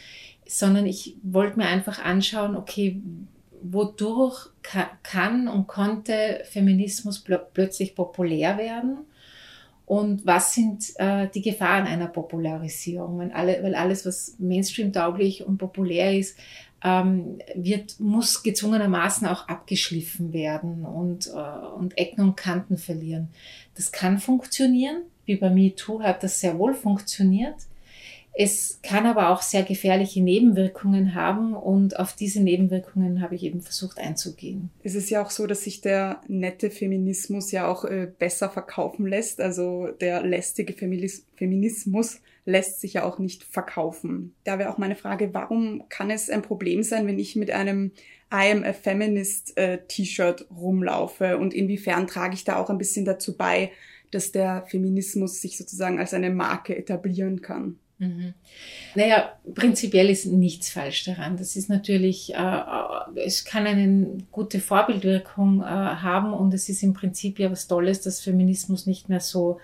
sondern 0.47 0.85
ich 0.85 1.15
wollte 1.23 1.57
mir 1.57 1.67
einfach 1.67 2.03
anschauen, 2.03 2.55
okay, 2.55 3.01
wodurch 3.61 4.49
kann 5.03 5.47
und 5.47 5.67
konnte 5.67 6.41
Feminismus 6.45 7.23
plötzlich 7.53 7.95
populär 7.95 8.57
werden 8.57 8.99
und 9.89 10.23
was 10.23 10.53
sind 10.53 10.85
äh, 10.97 11.27
die 11.33 11.41
Gefahren 11.41 11.87
einer 11.87 12.09
Popularisierung? 12.09 13.17
Wenn 13.17 13.31
alle, 13.31 13.63
weil 13.63 13.73
alles, 13.73 14.05
was 14.05 14.35
Mainstream-tauglich 14.37 15.43
und 15.47 15.57
populär 15.57 16.15
ist, 16.15 16.37
ähm, 16.83 17.39
wird, 17.55 17.99
muss 17.99 18.43
gezwungenermaßen 18.43 19.25
auch 19.25 19.47
abgeschliffen 19.47 20.31
werden 20.31 20.85
und, 20.85 21.25
äh, 21.33 21.65
und 21.75 21.97
Ecken 21.97 22.21
und 22.21 22.37
Kanten 22.37 22.77
verlieren. 22.77 23.29
Das 23.73 23.91
kann 23.91 24.19
funktionieren, 24.19 25.01
wie 25.25 25.37
bei 25.37 25.49
MeToo 25.49 26.03
hat 26.03 26.21
das 26.21 26.39
sehr 26.39 26.59
wohl 26.59 26.75
funktioniert. 26.75 27.55
Es 28.33 28.79
kann 28.83 29.05
aber 29.05 29.29
auch 29.29 29.41
sehr 29.41 29.63
gefährliche 29.63 30.21
Nebenwirkungen 30.21 31.13
haben 31.13 31.53
und 31.53 31.99
auf 31.99 32.13
diese 32.13 32.41
Nebenwirkungen 32.41 33.21
habe 33.21 33.35
ich 33.35 33.43
eben 33.43 33.61
versucht 33.61 33.99
einzugehen. 33.99 34.69
Es 34.83 34.95
ist 34.95 35.09
ja 35.09 35.23
auch 35.23 35.29
so, 35.29 35.45
dass 35.45 35.63
sich 35.63 35.81
der 35.81 36.21
nette 36.27 36.71
Feminismus 36.71 37.51
ja 37.51 37.67
auch 37.67 37.83
äh, 37.85 38.07
besser 38.17 38.49
verkaufen 38.49 39.07
lässt. 39.07 39.41
Also 39.41 39.87
der 39.99 40.23
lästige 40.23 40.73
Feminis 40.73 41.25
Feminismus 41.35 42.21
lässt 42.45 42.81
sich 42.81 42.93
ja 42.93 43.03
auch 43.03 43.19
nicht 43.19 43.43
verkaufen. 43.43 44.33
Da 44.43 44.57
wäre 44.57 44.71
auch 44.71 44.77
meine 44.77 44.95
Frage, 44.95 45.33
warum 45.33 45.83
kann 45.89 46.09
es 46.09 46.29
ein 46.29 46.41
Problem 46.41 46.83
sein, 46.83 47.07
wenn 47.07 47.19
ich 47.19 47.35
mit 47.35 47.51
einem 47.51 47.91
I 48.31 48.51
am 48.51 48.63
a 48.63 48.73
Feminist 48.73 49.57
äh, 49.57 49.79
T-Shirt 49.87 50.47
rumlaufe 50.55 51.37
und 51.37 51.53
inwiefern 51.53 52.07
trage 52.07 52.35
ich 52.35 52.43
da 52.43 52.57
auch 52.57 52.69
ein 52.69 52.77
bisschen 52.77 53.05
dazu 53.05 53.35
bei, 53.35 53.71
dass 54.11 54.31
der 54.31 54.65
Feminismus 54.67 55.41
sich 55.41 55.57
sozusagen 55.57 55.99
als 55.99 56.13
eine 56.13 56.29
Marke 56.29 56.75
etablieren 56.75 57.41
kann? 57.41 57.79
Mhm. 57.99 58.33
Naja, 58.95 59.33
prinzipiell 59.53 60.09
ist 60.09 60.25
nichts 60.25 60.69
falsch 60.69 61.03
daran. 61.03 61.35
Das 61.35 61.57
ist 61.57 61.69
natürlich, 61.69 62.33
äh, 62.33 62.37
äh, 62.37 63.25
es 63.25 63.43
kann 63.43 63.67
eine 63.67 64.23
gute 64.31 64.61
Vorbildwirkung 64.61 65.61
äh, 65.61 65.65
haben 65.65 66.33
und 66.33 66.53
es 66.53 66.69
ist 66.69 66.81
im 66.81 66.93
Prinzip 66.93 67.39
ja 67.39 67.51
was 67.51 67.67
Tolles, 67.67 67.99
dass 68.01 68.21
Feminismus 68.21 68.85
nicht 68.85 69.09
mehr 69.09 69.19
so 69.19 69.59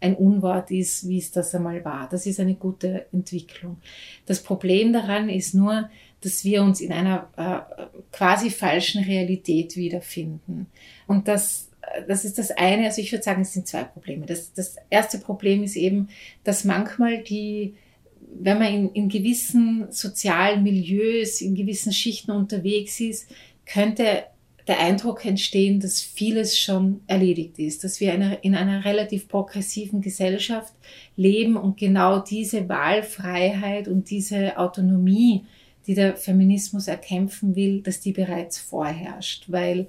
ein 0.00 0.14
Unwort 0.14 0.70
ist, 0.70 1.08
wie 1.08 1.18
es 1.18 1.32
das 1.32 1.52
einmal 1.52 1.84
war. 1.84 2.08
Das 2.08 2.26
ist 2.26 2.38
eine 2.38 2.54
gute 2.54 3.06
Entwicklung. 3.12 3.78
Das 4.24 4.40
Problem 4.40 4.92
daran 4.92 5.28
ist 5.28 5.54
nur, 5.54 5.90
dass 6.20 6.44
wir 6.44 6.62
uns 6.62 6.80
in 6.80 6.92
einer 6.92 7.28
äh, 7.36 7.86
quasi 8.12 8.50
falschen 8.50 9.02
Realität 9.02 9.74
wiederfinden. 9.74 10.68
Und 11.08 11.26
das 11.26 11.69
das 12.06 12.24
ist 12.24 12.38
das 12.38 12.50
eine. 12.50 12.86
Also 12.86 13.00
ich 13.00 13.12
würde 13.12 13.24
sagen, 13.24 13.42
es 13.42 13.52
sind 13.52 13.66
zwei 13.66 13.84
Probleme. 13.84 14.26
Das, 14.26 14.52
das 14.52 14.76
erste 14.90 15.18
Problem 15.18 15.62
ist 15.62 15.76
eben, 15.76 16.08
dass 16.44 16.64
manchmal 16.64 17.22
die, 17.22 17.74
wenn 18.20 18.58
man 18.58 18.72
in, 18.72 18.92
in 18.92 19.08
gewissen 19.08 19.86
sozialen 19.90 20.62
Milieus, 20.62 21.40
in 21.40 21.54
gewissen 21.54 21.92
Schichten 21.92 22.30
unterwegs 22.30 23.00
ist, 23.00 23.28
könnte 23.66 24.24
der 24.66 24.78
Eindruck 24.78 25.24
entstehen, 25.24 25.80
dass 25.80 26.00
vieles 26.00 26.58
schon 26.58 27.00
erledigt 27.06 27.58
ist, 27.58 27.82
dass 27.82 27.98
wir 27.98 28.12
in 28.42 28.54
einer 28.54 28.84
relativ 28.84 29.26
progressiven 29.26 30.00
Gesellschaft 30.00 30.72
leben 31.16 31.56
und 31.56 31.76
genau 31.76 32.20
diese 32.20 32.68
Wahlfreiheit 32.68 33.88
und 33.88 34.10
diese 34.10 34.58
Autonomie, 34.58 35.44
die 35.86 35.94
der 35.94 36.16
Feminismus 36.16 36.86
erkämpfen 36.86 37.56
will, 37.56 37.80
dass 37.80 38.00
die 38.00 38.12
bereits 38.12 38.58
vorherrscht, 38.58 39.46
weil 39.48 39.88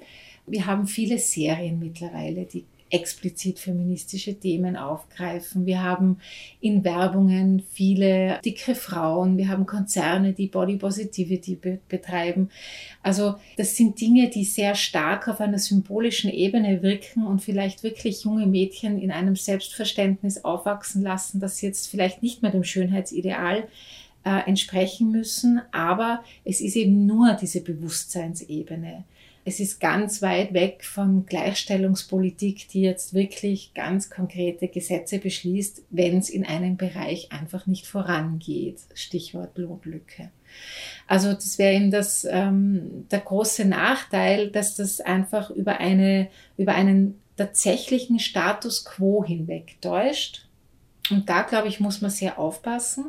wir 0.51 0.65
haben 0.65 0.85
viele 0.85 1.17
Serien 1.17 1.79
mittlerweile, 1.79 2.45
die 2.45 2.65
explizit 2.91 3.57
feministische 3.57 4.37
Themen 4.37 4.75
aufgreifen. 4.75 5.65
Wir 5.65 5.81
haben 5.81 6.19
in 6.59 6.83
Werbungen 6.83 7.63
viele 7.71 8.39
dicke 8.43 8.75
Frauen. 8.75 9.37
Wir 9.37 9.47
haben 9.47 9.65
Konzerne, 9.65 10.33
die 10.33 10.47
Body 10.47 10.75
Positivity 10.75 11.55
be 11.55 11.79
betreiben. 11.87 12.49
Also 13.01 13.35
das 13.55 13.77
sind 13.77 13.99
Dinge, 14.01 14.29
die 14.29 14.43
sehr 14.43 14.75
stark 14.75 15.29
auf 15.29 15.39
einer 15.39 15.57
symbolischen 15.57 16.29
Ebene 16.29 16.83
wirken 16.83 17.25
und 17.25 17.41
vielleicht 17.41 17.83
wirklich 17.83 18.25
junge 18.25 18.45
Mädchen 18.45 18.99
in 18.99 19.11
einem 19.11 19.37
Selbstverständnis 19.37 20.43
aufwachsen 20.43 21.01
lassen, 21.01 21.39
dass 21.39 21.57
sie 21.57 21.67
jetzt 21.67 21.87
vielleicht 21.87 22.21
nicht 22.21 22.41
mehr 22.41 22.51
dem 22.51 22.65
Schönheitsideal 22.65 23.69
äh, 24.25 24.47
entsprechen 24.47 25.11
müssen, 25.11 25.61
aber 25.71 26.23
es 26.43 26.61
ist 26.61 26.75
eben 26.75 27.05
nur 27.05 27.33
diese 27.33 27.61
Bewusstseinsebene. 27.61 29.05
Es 29.43 29.59
ist 29.59 29.79
ganz 29.79 30.21
weit 30.21 30.53
weg 30.53 30.83
von 30.83 31.25
Gleichstellungspolitik, 31.25 32.67
die 32.67 32.81
jetzt 32.81 33.15
wirklich 33.15 33.73
ganz 33.73 34.11
konkrete 34.11 34.67
Gesetze 34.67 35.17
beschließt, 35.17 35.83
wenn 35.89 36.19
es 36.19 36.29
in 36.29 36.45
einem 36.45 36.77
Bereich 36.77 37.31
einfach 37.31 37.65
nicht 37.65 37.87
vorangeht. 37.87 38.77
Stichwort 38.93 39.57
Lohnlücke. 39.57 40.29
Also 41.07 41.33
das 41.33 41.57
wäre 41.57 41.73
eben 41.73 41.89
das, 41.89 42.25
ähm, 42.29 43.07
der 43.09 43.21
große 43.21 43.65
Nachteil, 43.65 44.51
dass 44.51 44.75
das 44.75 45.01
einfach 45.01 45.49
über, 45.49 45.79
eine, 45.79 46.29
über 46.57 46.75
einen 46.75 47.19
tatsächlichen 47.35 48.19
Status 48.19 48.85
quo 48.85 49.23
hinweg 49.25 49.77
täuscht. 49.81 50.47
Und 51.09 51.29
da, 51.29 51.41
glaube 51.41 51.67
ich, 51.67 51.79
muss 51.79 52.01
man 52.01 52.11
sehr 52.11 52.37
aufpassen. 52.37 53.05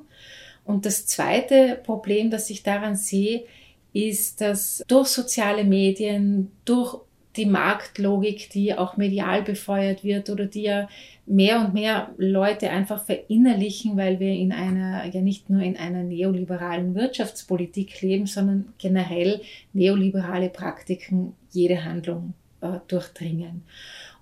Und 0.64 0.86
das 0.86 1.06
zweite 1.06 1.78
Problem, 1.84 2.30
das 2.30 2.48
ich 2.48 2.62
daran 2.62 2.96
sehe, 2.96 3.44
ist, 3.92 4.40
dass 4.40 4.82
durch 4.88 5.08
soziale 5.08 5.64
Medien, 5.64 6.50
durch 6.64 6.98
die 7.36 7.46
Marktlogik, 7.46 8.50
die 8.50 8.74
auch 8.74 8.96
medial 8.96 9.42
befeuert 9.42 10.04
wird 10.04 10.28
oder 10.28 10.46
die 10.46 10.62
ja 10.62 10.88
mehr 11.24 11.60
und 11.60 11.72
mehr 11.72 12.12
Leute 12.18 12.68
einfach 12.70 13.04
verinnerlichen, 13.04 13.96
weil 13.96 14.20
wir 14.20 14.32
in 14.32 14.52
einer, 14.52 15.06
ja 15.06 15.20
nicht 15.22 15.48
nur 15.48 15.62
in 15.62 15.76
einer 15.76 16.02
neoliberalen 16.02 16.94
Wirtschaftspolitik 16.94 18.02
leben, 18.02 18.26
sondern 18.26 18.74
generell 18.78 19.40
neoliberale 19.72 20.50
Praktiken 20.50 21.34
jede 21.50 21.84
Handlung 21.84 22.34
äh, 22.62 22.80
durchdringen. 22.88 23.64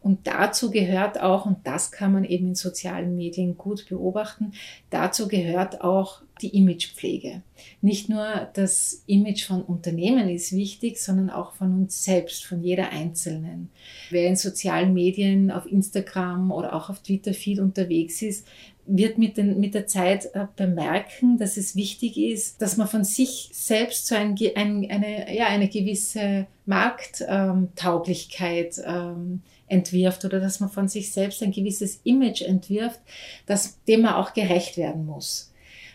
Und 0.02 0.26
dazu 0.26 0.70
gehört 0.70 1.20
auch, 1.20 1.44
und 1.44 1.58
das 1.64 1.92
kann 1.92 2.12
man 2.12 2.24
eben 2.24 2.48
in 2.48 2.54
sozialen 2.54 3.16
Medien 3.16 3.58
gut 3.58 3.86
beobachten, 3.88 4.52
dazu 4.88 5.28
gehört 5.28 5.82
auch 5.82 6.22
die 6.40 6.56
Imagepflege. 6.56 7.42
Nicht 7.82 8.08
nur 8.08 8.48
das 8.54 9.02
Image 9.06 9.44
von 9.44 9.60
Unternehmen 9.60 10.30
ist 10.30 10.52
wichtig, 10.52 10.98
sondern 10.98 11.28
auch 11.28 11.52
von 11.52 11.74
uns 11.74 12.02
selbst, 12.02 12.46
von 12.46 12.62
jeder 12.62 12.90
Einzelnen. 12.90 13.68
Wer 14.08 14.28
in 14.28 14.36
sozialen 14.36 14.94
Medien, 14.94 15.50
auf 15.50 15.66
Instagram 15.66 16.50
oder 16.50 16.74
auch 16.74 16.88
auf 16.88 17.02
Twitter 17.02 17.34
viel 17.34 17.60
unterwegs 17.60 18.22
ist, 18.22 18.46
wird 18.90 19.18
mit, 19.18 19.36
den, 19.36 19.60
mit 19.60 19.74
der 19.74 19.86
Zeit 19.86 20.34
äh, 20.34 20.46
bemerken, 20.56 21.38
dass 21.38 21.56
es 21.56 21.76
wichtig 21.76 22.16
ist, 22.16 22.60
dass 22.60 22.76
man 22.76 22.88
von 22.88 23.04
sich 23.04 23.50
selbst 23.52 24.06
so 24.06 24.16
ein, 24.16 24.36
ein, 24.56 24.90
eine, 24.90 25.32
ja, 25.34 25.46
eine 25.46 25.68
gewisse 25.68 26.48
Markttauglichkeit 26.66 28.82
ähm, 28.84 29.42
entwirft 29.68 30.24
oder 30.24 30.40
dass 30.40 30.58
man 30.60 30.70
von 30.70 30.88
sich 30.88 31.12
selbst 31.12 31.42
ein 31.42 31.52
gewisses 31.52 32.00
Image 32.04 32.42
entwirft, 32.42 33.00
das, 33.46 33.82
dem 33.84 34.02
man 34.02 34.14
auch 34.14 34.34
gerecht 34.34 34.76
werden 34.76 35.06
muss. 35.06 35.52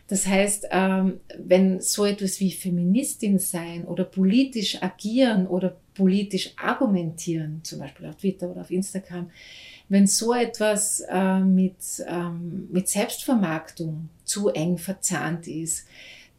Das 0.07 0.27
heißt, 0.27 0.67
ähm, 0.71 1.19
wenn 1.37 1.81
so 1.81 2.05
etwas 2.05 2.39
wie 2.39 2.51
Feministin 2.51 3.39
sein 3.39 3.85
oder 3.85 4.03
politisch 4.03 4.81
agieren 4.81 5.47
oder 5.47 5.77
politisch 5.95 6.53
argumentieren, 6.57 7.61
zum 7.63 7.79
Beispiel 7.79 8.05
auf 8.05 8.17
Twitter 8.17 8.51
oder 8.51 8.61
auf 8.61 8.69
Instagram, 8.69 9.31
wenn 9.89 10.07
so 10.07 10.33
etwas 10.33 11.01
äh, 11.01 11.39
mit, 11.39 11.75
ähm, 12.07 12.67
mit 12.71 12.87
Selbstvermarktung 12.87 14.09
zu 14.23 14.49
eng 14.49 14.77
verzahnt 14.77 15.47
ist, 15.47 15.85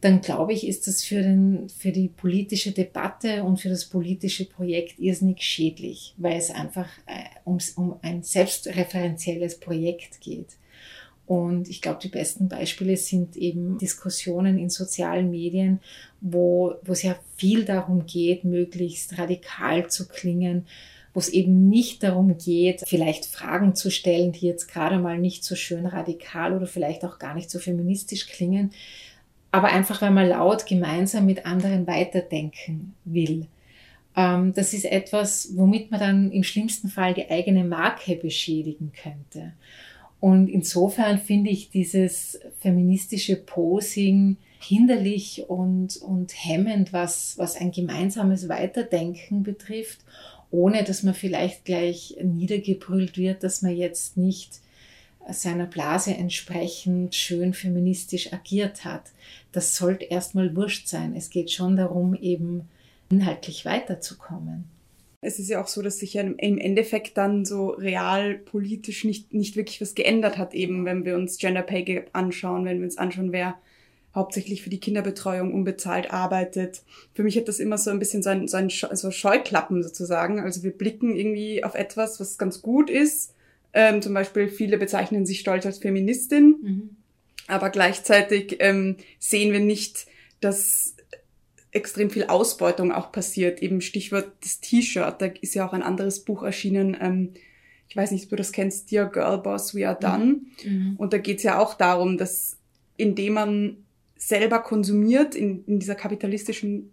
dann 0.01 0.21
glaube 0.21 0.53
ich, 0.53 0.67
ist 0.67 0.85
das 0.87 1.03
für, 1.03 1.21
den, 1.21 1.69
für 1.69 1.91
die 1.91 2.09
politische 2.09 2.71
Debatte 2.71 3.43
und 3.43 3.59
für 3.59 3.69
das 3.69 3.85
politische 3.85 4.45
Projekt 4.45 4.99
irrsinnig 4.99 5.41
schädlich, 5.41 6.13
weil 6.17 6.37
es 6.37 6.51
einfach 6.51 6.87
äh, 7.07 7.23
ums, 7.45 7.71
um 7.71 7.95
ein 8.03 8.21
selbstreferenzielles 8.21 9.59
Projekt 9.59 10.21
geht. 10.21 10.57
Und 11.25 11.67
ich 11.67 11.81
glaube, 11.81 11.99
die 12.01 12.07
besten 12.07 12.47
Beispiele 12.47 12.95
sind 12.95 13.35
eben 13.35 13.77
Diskussionen 13.79 14.57
in 14.57 14.69
sozialen 14.69 15.29
Medien, 15.29 15.81
wo, 16.21 16.75
wo 16.83 16.93
es 16.93 17.03
ja 17.03 17.19
viel 17.35 17.65
darum 17.65 18.05
geht, 18.05 18.45
möglichst 18.45 19.17
radikal 19.17 19.89
zu 19.89 20.07
klingen, 20.07 20.67
wo 21.17 21.19
es 21.19 21.29
eben 21.29 21.67
nicht 21.67 22.03
darum 22.03 22.37
geht, 22.37 22.83
vielleicht 22.85 23.25
Fragen 23.25 23.73
zu 23.73 23.89
stellen, 23.89 24.33
die 24.33 24.45
jetzt 24.45 24.67
gerade 24.67 24.99
mal 24.99 25.17
nicht 25.17 25.43
so 25.43 25.55
schön 25.55 25.87
radikal 25.87 26.55
oder 26.55 26.67
vielleicht 26.67 27.03
auch 27.03 27.17
gar 27.17 27.33
nicht 27.33 27.49
so 27.49 27.57
feministisch 27.57 28.27
klingen, 28.27 28.69
aber 29.49 29.69
einfach, 29.69 29.99
weil 30.03 30.11
man 30.11 30.29
laut 30.29 30.67
gemeinsam 30.67 31.25
mit 31.25 31.47
anderen 31.47 31.87
weiterdenken 31.87 32.93
will. 33.03 33.47
Ähm, 34.15 34.53
das 34.53 34.75
ist 34.75 34.85
etwas, 34.85 35.53
womit 35.55 35.89
man 35.89 35.99
dann 35.99 36.31
im 36.31 36.43
schlimmsten 36.43 36.87
Fall 36.87 37.15
die 37.15 37.31
eigene 37.31 37.63
Marke 37.63 38.15
beschädigen 38.15 38.91
könnte. 39.01 39.53
Und 40.19 40.47
insofern 40.49 41.17
finde 41.17 41.49
ich 41.49 41.71
dieses 41.71 42.39
feministische 42.59 43.37
Posing 43.37 44.37
hinderlich 44.59 45.45
und, 45.47 45.97
und 45.97 46.31
hemmend, 46.33 46.93
was, 46.93 47.39
was 47.39 47.55
ein 47.55 47.71
gemeinsames 47.71 48.49
Weiterdenken 48.49 49.41
betrifft, 49.41 50.01
ohne 50.51 50.83
dass 50.83 51.03
man 51.03 51.13
vielleicht 51.13 51.65
gleich 51.65 52.17
niedergebrüllt 52.21 53.17
wird, 53.17 53.43
dass 53.43 53.61
man 53.61 53.75
jetzt 53.75 54.17
nicht 54.17 54.61
seiner 55.29 55.65
Blase 55.65 56.13
entsprechend 56.13 57.15
schön 57.15 57.53
feministisch 57.53 58.31
agiert 58.31 58.85
hat. 58.85 59.11
Das 59.51 59.75
sollte 59.75 60.05
erstmal 60.05 60.55
wurscht 60.55 60.87
sein. 60.87 61.15
Es 61.15 61.29
geht 61.29 61.51
schon 61.51 61.75
darum, 61.75 62.15
eben 62.15 62.69
inhaltlich 63.09 63.65
weiterzukommen. 63.65 64.65
Es 65.19 65.39
ist 65.39 65.49
ja 65.49 65.61
auch 65.61 65.67
so, 65.67 65.81
dass 65.81 65.99
sich 65.99 66.13
ja 66.13 66.21
im 66.21 66.57
Endeffekt 66.57 67.17
dann 67.17 67.43
so 67.43 67.69
real 67.69 68.35
politisch 68.35 69.03
nicht, 69.03 69.33
nicht 69.33 69.55
wirklich 69.55 69.81
was 69.81 69.95
geändert 69.95 70.37
hat, 70.37 70.53
eben 70.53 70.85
wenn 70.85 71.05
wir 71.05 71.15
uns 71.15 71.37
Gender 71.37 71.63
Pay 71.63 71.83
Gap 71.83 72.09
anschauen, 72.13 72.65
wenn 72.65 72.77
wir 72.77 72.85
uns 72.85 72.97
anschauen, 72.97 73.31
wer 73.31 73.57
hauptsächlich 74.17 74.63
für 74.63 74.71
die 74.71 74.79
Kinderbetreuung 74.79 75.53
unbezahlt 75.53 76.11
arbeitet. 76.11 76.81
Für 77.13 77.23
mich 77.23 77.37
hat 77.37 77.47
das 77.47 77.59
immer 77.59 77.77
so 77.77 77.91
ein 77.91 77.99
bisschen 77.99 78.23
so 78.23 78.31
ein, 78.31 78.47
so 78.47 78.57
ein 78.57 78.69
so 78.69 79.11
Scheuklappen 79.11 79.83
sozusagen. 79.83 80.39
Also 80.39 80.63
wir 80.63 80.71
blicken 80.71 81.15
irgendwie 81.15 81.63
auf 81.63 81.75
etwas, 81.75 82.19
was 82.19 82.39
ganz 82.39 82.63
gut 82.63 82.89
ist. 82.89 83.35
Ähm, 83.73 84.01
zum 84.01 84.15
Beispiel 84.15 84.49
viele 84.49 84.79
bezeichnen 84.79 85.27
sich 85.27 85.39
stolz 85.39 85.67
als 85.67 85.77
Feministin, 85.77 86.55
mhm. 86.61 86.89
aber 87.47 87.69
gleichzeitig 87.69 88.57
ähm, 88.59 88.97
sehen 89.19 89.53
wir 89.53 89.59
nicht, 89.59 90.07
dass 90.41 90.95
extrem 91.71 92.09
viel 92.09 92.25
Ausbeutung 92.25 92.91
auch 92.91 93.11
passiert. 93.11 93.61
Eben 93.61 93.81
Stichwort 93.81 94.31
das 94.41 94.61
T-Shirt. 94.61 95.21
Da 95.21 95.27
ist 95.27 95.53
ja 95.53 95.67
auch 95.67 95.73
ein 95.73 95.83
anderes 95.83 96.21
Buch 96.21 96.41
erschienen. 96.41 96.97
Ähm, 96.99 97.33
ich 97.87 97.95
weiß 97.95 98.09
nicht, 98.11 98.23
ob 98.23 98.29
du 98.31 98.35
das 98.37 98.51
kennst, 98.51 98.89
Dear 98.89 99.11
Girl 99.11 99.37
Boss, 99.37 99.75
We 99.75 99.87
Are 99.87 99.97
Done. 99.99 100.41
Mhm. 100.65 100.95
Und 100.97 101.13
da 101.13 101.19
geht 101.19 101.37
es 101.37 101.43
ja 101.43 101.59
auch 101.59 101.75
darum, 101.75 102.17
dass 102.17 102.57
indem 102.97 103.33
man 103.33 103.77
selber 104.17 104.59
konsumiert 104.59 105.35
in, 105.35 105.63
in 105.65 105.79
dieser 105.79 105.95
kapitalistischen 105.95 106.91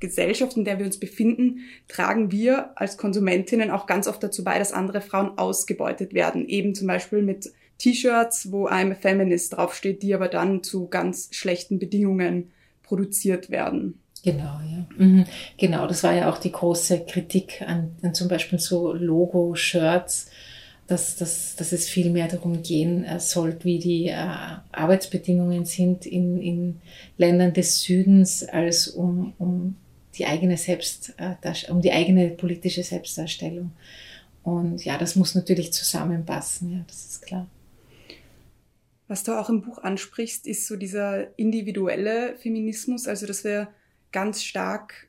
Gesellschaft, 0.00 0.56
in 0.56 0.64
der 0.64 0.78
wir 0.78 0.86
uns 0.86 1.00
befinden, 1.00 1.60
tragen 1.88 2.30
wir 2.30 2.78
als 2.78 2.96
Konsumentinnen 2.96 3.70
auch 3.70 3.86
ganz 3.86 4.06
oft 4.06 4.22
dazu 4.22 4.44
bei, 4.44 4.58
dass 4.58 4.72
andere 4.72 5.00
Frauen 5.00 5.36
ausgebeutet 5.38 6.14
werden. 6.14 6.46
Eben 6.46 6.74
zum 6.74 6.86
Beispiel 6.86 7.22
mit 7.22 7.52
T-Shirts, 7.78 8.52
wo 8.52 8.68
I'm 8.68 8.92
a 8.92 8.94
Feminist 8.94 9.56
draufsteht, 9.56 10.02
die 10.02 10.14
aber 10.14 10.28
dann 10.28 10.62
zu 10.62 10.88
ganz 10.88 11.30
schlechten 11.32 11.78
Bedingungen 11.78 12.50
produziert 12.82 13.50
werden. 13.50 14.00
Genau, 14.24 14.60
ja. 14.68 14.86
Mhm. 14.96 15.26
Genau, 15.58 15.86
das 15.86 16.02
war 16.02 16.12
ja 16.12 16.30
auch 16.30 16.38
die 16.38 16.52
große 16.52 17.06
Kritik 17.06 17.62
an, 17.64 17.96
an 18.02 18.14
zum 18.14 18.28
Beispiel 18.28 18.58
so 18.58 18.92
Logo-Shirts, 18.92 20.30
dass, 20.88 21.16
dass, 21.16 21.54
dass 21.54 21.72
es 21.72 21.86
viel 21.86 22.10
mehr 22.10 22.28
darum 22.28 22.62
gehen 22.62 23.04
äh, 23.04 23.20
sollte, 23.20 23.64
wie 23.64 23.78
die 23.78 24.06
äh, 24.06 24.14
Arbeitsbedingungen 24.72 25.66
sind 25.66 26.06
in, 26.06 26.40
in 26.40 26.80
Ländern 27.18 27.52
des 27.52 27.82
Südens, 27.82 28.42
als 28.42 28.88
um, 28.88 29.34
um 29.38 29.76
die 30.14 30.24
eigene 30.24 30.56
Selbst, 30.56 31.14
äh, 31.18 31.34
um 31.70 31.82
die 31.82 31.92
eigene 31.92 32.30
politische 32.30 32.82
Selbstdarstellung. 32.82 33.72
Und 34.42 34.82
ja, 34.84 34.96
das 34.96 35.14
muss 35.14 35.34
natürlich 35.34 35.74
zusammenpassen, 35.74 36.72
ja, 36.72 36.84
das 36.86 37.04
ist 37.04 37.22
klar. 37.22 37.46
Was 39.08 39.24
du 39.24 39.38
auch 39.38 39.50
im 39.50 39.60
Buch 39.60 39.78
ansprichst, 39.78 40.46
ist 40.46 40.66
so 40.66 40.76
dieser 40.76 41.38
individuelle 41.38 42.34
Feminismus, 42.38 43.06
also 43.06 43.26
dass 43.26 43.44
wir 43.44 43.68
ganz 44.10 44.42
stark 44.42 45.07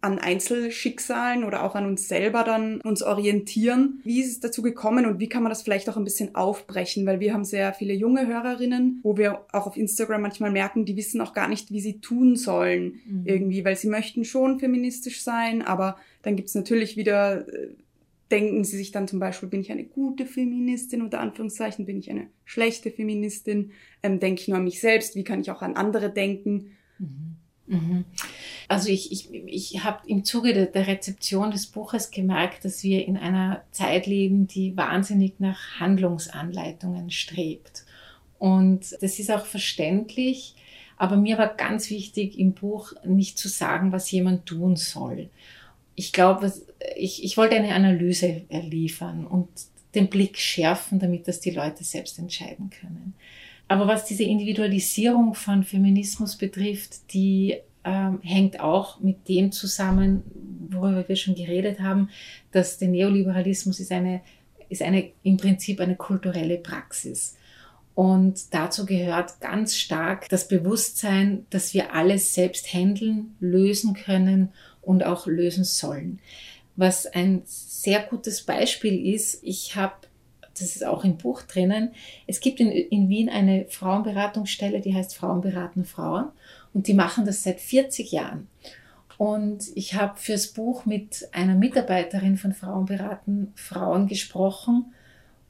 an 0.00 0.20
Einzelschicksalen 0.20 1.42
oder 1.42 1.64
auch 1.64 1.74
an 1.74 1.84
uns 1.84 2.06
selber 2.06 2.44
dann 2.44 2.80
uns 2.82 3.02
orientieren. 3.02 4.00
Wie 4.04 4.20
ist 4.20 4.30
es 4.30 4.40
dazu 4.40 4.62
gekommen 4.62 5.06
und 5.06 5.18
wie 5.18 5.28
kann 5.28 5.42
man 5.42 5.50
das 5.50 5.62
vielleicht 5.62 5.88
auch 5.88 5.96
ein 5.96 6.04
bisschen 6.04 6.36
aufbrechen? 6.36 7.04
Weil 7.04 7.18
wir 7.18 7.34
haben 7.34 7.44
sehr 7.44 7.72
viele 7.72 7.94
junge 7.94 8.28
Hörerinnen, 8.28 9.00
wo 9.02 9.16
wir 9.16 9.44
auch 9.52 9.66
auf 9.66 9.76
Instagram 9.76 10.22
manchmal 10.22 10.52
merken, 10.52 10.84
die 10.84 10.96
wissen 10.96 11.20
auch 11.20 11.34
gar 11.34 11.48
nicht, 11.48 11.72
wie 11.72 11.80
sie 11.80 12.00
tun 12.00 12.36
sollen 12.36 13.00
mhm. 13.06 13.22
irgendwie, 13.24 13.64
weil 13.64 13.76
sie 13.76 13.88
möchten 13.88 14.24
schon 14.24 14.60
feministisch 14.60 15.22
sein, 15.22 15.62
aber 15.62 15.96
dann 16.22 16.36
gibt's 16.36 16.54
natürlich 16.54 16.96
wieder, 16.96 17.48
äh, 17.48 17.70
denken 18.30 18.62
sie 18.62 18.76
sich 18.76 18.92
dann 18.92 19.08
zum 19.08 19.18
Beispiel, 19.18 19.48
bin 19.48 19.62
ich 19.62 19.72
eine 19.72 19.84
gute 19.84 20.26
Feministin 20.26 21.02
unter 21.02 21.18
Anführungszeichen, 21.18 21.86
bin 21.86 21.98
ich 21.98 22.08
eine 22.08 22.28
schlechte 22.44 22.92
Feministin, 22.92 23.72
ähm, 24.04 24.20
denke 24.20 24.42
ich 24.42 24.48
nur 24.48 24.58
an 24.58 24.64
mich 24.64 24.80
selbst, 24.80 25.16
wie 25.16 25.24
kann 25.24 25.40
ich 25.40 25.50
auch 25.50 25.62
an 25.62 25.74
andere 25.74 26.08
denken? 26.08 26.76
Mhm. 27.00 27.36
Mhm. 27.68 28.04
Also 28.66 28.88
ich, 28.88 29.12
ich, 29.12 29.32
ich 29.46 29.84
habe 29.84 30.08
im 30.08 30.24
Zuge 30.24 30.54
der, 30.54 30.66
der, 30.66 30.86
Rezeption 30.86 31.50
des 31.50 31.66
Buches 31.66 32.10
gemerkt, 32.10 32.64
dass 32.64 32.82
wir 32.82 33.06
in 33.06 33.16
einer 33.16 33.62
Zeit 33.72 34.06
leben, 34.06 34.46
die 34.46 34.76
wahnsinnig 34.76 35.38
nach 35.38 35.78
Handlungsanleitungen 35.78 37.10
strebt. 37.10 37.84
Und 38.38 38.96
das 39.00 39.18
ist 39.18 39.30
auch 39.30 39.44
verständlich, 39.44 40.54
aber 40.96 41.16
mir 41.16 41.38
war 41.38 41.54
ganz 41.54 41.90
wichtig 41.90 42.38
im 42.38 42.54
Buch 42.54 42.92
nicht 43.04 43.38
zu 43.38 43.48
sagen, 43.48 43.92
was 43.92 44.10
jemand 44.10 44.46
tun 44.46 44.76
soll. 44.76 45.28
Ich 45.94 46.12
glaube, 46.12 46.52
ich, 46.96 47.24
ich 47.24 47.36
wollte 47.36 47.56
eine 47.56 47.74
Analyse 47.74 48.42
liefern 48.50 49.26
und 49.26 49.48
den 49.94 50.08
Blick 50.08 50.38
schärfen, 50.38 50.98
damit 50.98 51.28
das 51.28 51.40
die 51.40 51.50
Leute 51.50 51.84
selbst 51.84 52.18
entscheiden 52.18 52.70
können. 52.70 53.14
Aber 53.68 53.86
was 53.86 54.06
diese 54.06 54.24
Individualisierung 54.24 55.34
von 55.34 55.62
Feminismus 55.62 56.36
betrifft, 56.36 57.12
die 57.12 57.58
ähm, 57.84 58.20
hängt 58.22 58.60
auch 58.60 59.00
mit 59.00 59.28
dem 59.28 59.52
zusammen, 59.52 60.22
worüber 60.70 61.06
wir 61.06 61.16
schon 61.16 61.34
geredet 61.34 61.80
haben, 61.80 62.08
dass 62.50 62.78
der 62.78 62.88
Neoliberalismus 62.88 63.78
ist 63.78 63.92
eine, 63.92 64.22
ist 64.68 64.82
eine, 64.82 65.10
im 65.22 65.36
Prinzip 65.36 65.80
eine 65.80 65.96
kulturelle 65.96 66.56
Praxis. 66.56 67.36
Und 67.94 68.54
dazu 68.54 68.86
gehört 68.86 69.40
ganz 69.40 69.76
stark 69.76 70.28
das 70.28 70.48
Bewusstsein, 70.48 71.46
dass 71.50 71.74
wir 71.74 71.92
alles 71.92 72.32
selbst 72.32 72.72
handeln, 72.72 73.34
lösen 73.40 73.94
können 73.94 74.50
und 74.82 75.04
auch 75.04 75.26
lösen 75.26 75.64
sollen. 75.64 76.20
Was 76.76 77.06
ein 77.06 77.42
sehr 77.44 78.00
gutes 78.02 78.42
Beispiel 78.42 79.14
ist, 79.14 79.40
ich 79.42 79.74
habe 79.74 79.94
das 80.60 80.76
ist 80.76 80.84
auch 80.84 81.04
im 81.04 81.16
Buch 81.16 81.42
drinnen. 81.42 81.90
Es 82.26 82.40
gibt 82.40 82.60
in, 82.60 82.70
in 82.70 83.08
Wien 83.08 83.28
eine 83.28 83.66
Frauenberatungsstelle, 83.68 84.80
die 84.80 84.94
heißt 84.94 85.16
Frauenberaten 85.16 85.84
Frauen 85.84 86.28
und 86.74 86.86
die 86.86 86.94
machen 86.94 87.24
das 87.24 87.42
seit 87.42 87.60
40 87.60 88.12
Jahren. 88.12 88.48
Und 89.16 89.64
ich 89.74 89.94
habe 89.94 90.18
fürs 90.18 90.48
Buch 90.48 90.86
mit 90.86 91.28
einer 91.32 91.54
Mitarbeiterin 91.54 92.36
von 92.36 92.52
Frauenberaten 92.52 93.52
Frauen 93.56 94.06
gesprochen 94.06 94.92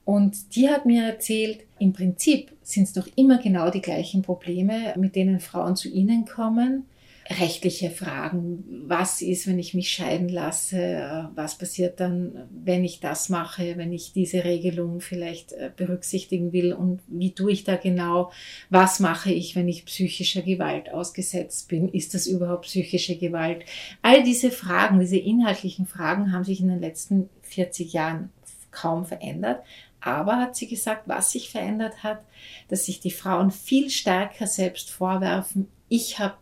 und 0.05 0.57
die 0.57 0.71
hat 0.71 0.87
mir 0.87 1.05
erzählt, 1.05 1.65
im 1.79 1.93
Prinzip 1.93 2.53
sind 2.63 2.85
es 2.85 2.95
doch 2.95 3.07
immer 3.15 3.37
genau 3.43 3.71
die 3.71 3.83
gleichen 3.83 4.23
Probleme, 4.23 4.95
mit 4.97 5.15
denen 5.15 5.39
Frauen 5.39 5.77
zu 5.77 5.91
ihnen 5.91 6.25
kommen 6.25 6.87
rechtliche 7.31 7.91
Fragen. 7.91 8.65
Was 8.87 9.21
ist, 9.21 9.47
wenn 9.47 9.59
ich 9.59 9.75
mich 9.75 9.91
scheiden 9.91 10.29
lasse? 10.29 11.31
Was 11.35 11.59
passiert 11.59 12.01
dann, 12.01 12.49
wenn 12.51 12.85
ich 12.85 13.01
das 13.01 13.29
mache, 13.29 13.77
wenn 13.77 13.93
ich 13.93 14.13
diese 14.13 14.45
Regelung 14.45 15.01
vielleicht 15.01 15.53
äh, 15.53 15.71
berücksichtigen 15.75 16.53
will? 16.53 16.73
Und 16.73 17.01
wie 17.07 17.35
tue 17.35 17.53
ich 17.53 17.65
da 17.65 17.77
genau? 17.77 18.33
Was 18.71 18.99
mache 18.99 19.31
ich, 19.31 19.55
wenn 19.57 19.69
ich 19.69 19.85
psychischer 19.85 20.43
Gewalt 20.43 20.91
ausgesetzt 20.91 21.69
bin? 21.69 21.89
Ist 21.89 22.15
das 22.15 22.27
überhaupt 22.27 22.63
psychische 22.63 23.17
Gewalt? 23.17 23.65
All 24.01 24.23
diese 24.23 24.51
Fragen, 24.51 25.01
diese 25.01 25.19
inhaltlichen 25.19 25.87
Fragen 25.87 26.33
haben 26.33 26.45
sich 26.45 26.61
in 26.61 26.69
den 26.69 26.81
letzten 26.81 27.29
40 27.43 27.93
Jahren 27.93 28.31
kaum 28.71 29.05
verändert. 29.05 29.63
Aber 30.01 30.37
hat 30.37 30.57
sie 30.57 30.69
gesagt, 30.69 31.03
was 31.07 31.33
sich 31.33 31.51
verändert 31.51 32.03
hat, 32.03 32.23
dass 32.69 32.87
sich 32.87 33.01
die 33.01 33.11
Frauen 33.11 33.51
viel 33.51 33.91
stärker 33.91 34.47
selbst 34.47 34.91
vorwerfen, 34.91 35.69
ich 35.89 36.19
habe 36.19 36.37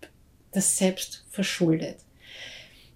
das 0.57 0.79
selbst 0.79 1.25
verschuldet. 1.31 1.99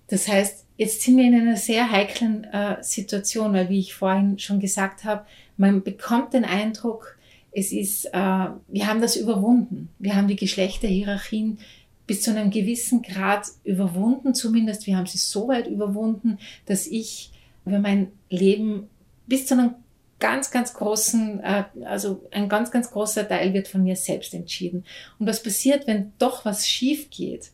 Das 0.09 0.27
heißt, 0.27 0.65
jetzt 0.77 1.03
sind 1.03 1.17
wir 1.17 1.25
in 1.25 1.35
einer 1.35 1.57
sehr 1.57 1.91
heiklen 1.91 2.45
äh, 2.45 2.83
Situation, 2.83 3.53
weil, 3.53 3.69
wie 3.69 3.79
ich 3.79 3.95
vorhin 3.95 4.39
schon 4.39 4.61
gesagt 4.61 5.05
habe, 5.05 5.25
man 5.57 5.83
bekommt 5.83 6.35
den 6.35 6.45
Eindruck, 6.45 7.17
es 7.53 7.73
ist, 7.73 8.07
äh, 8.07 8.11
wir 8.69 8.87
haben 8.87 9.01
das 9.01 9.17
überwunden. 9.17 9.89
Wir 9.99 10.17
haben 10.17 10.29
die 10.29 10.37
Geschlechterhierarchien 10.37 11.59
bis 12.07 12.23
zu 12.23 12.31
einem 12.31 12.51
gewissen 12.51 13.03
Grad 13.03 13.47
überwunden, 13.63 14.35
zumindest 14.35 14.87
wir 14.87 14.97
haben 14.97 15.07
sie 15.07 15.19
so 15.19 15.47
weit 15.49 15.69
überwunden, 15.69 16.39
dass 16.67 16.87
ich 16.87 17.31
über 17.65 17.79
mein 17.79 18.11
Leben 18.31 18.89
bis 19.27 19.47
zu 19.47 19.55
einem 19.55 19.75
ganz, 20.21 20.51
ganz 20.51 20.75
großen, 20.75 21.41
äh, 21.41 21.65
also 21.85 22.23
ein 22.31 22.49
ganz, 22.49 22.71
ganz 22.71 22.91
großer 22.91 23.27
Teil 23.27 23.53
wird 23.53 23.67
von 23.67 23.83
mir 23.83 23.97
selbst 23.97 24.35
entschieden. 24.35 24.85
Und 25.19 25.27
was 25.27 25.43
passiert, 25.43 25.87
wenn 25.87 26.13
doch 26.19 26.45
was 26.45 26.69
schief 26.69 27.11
geht? 27.11 27.51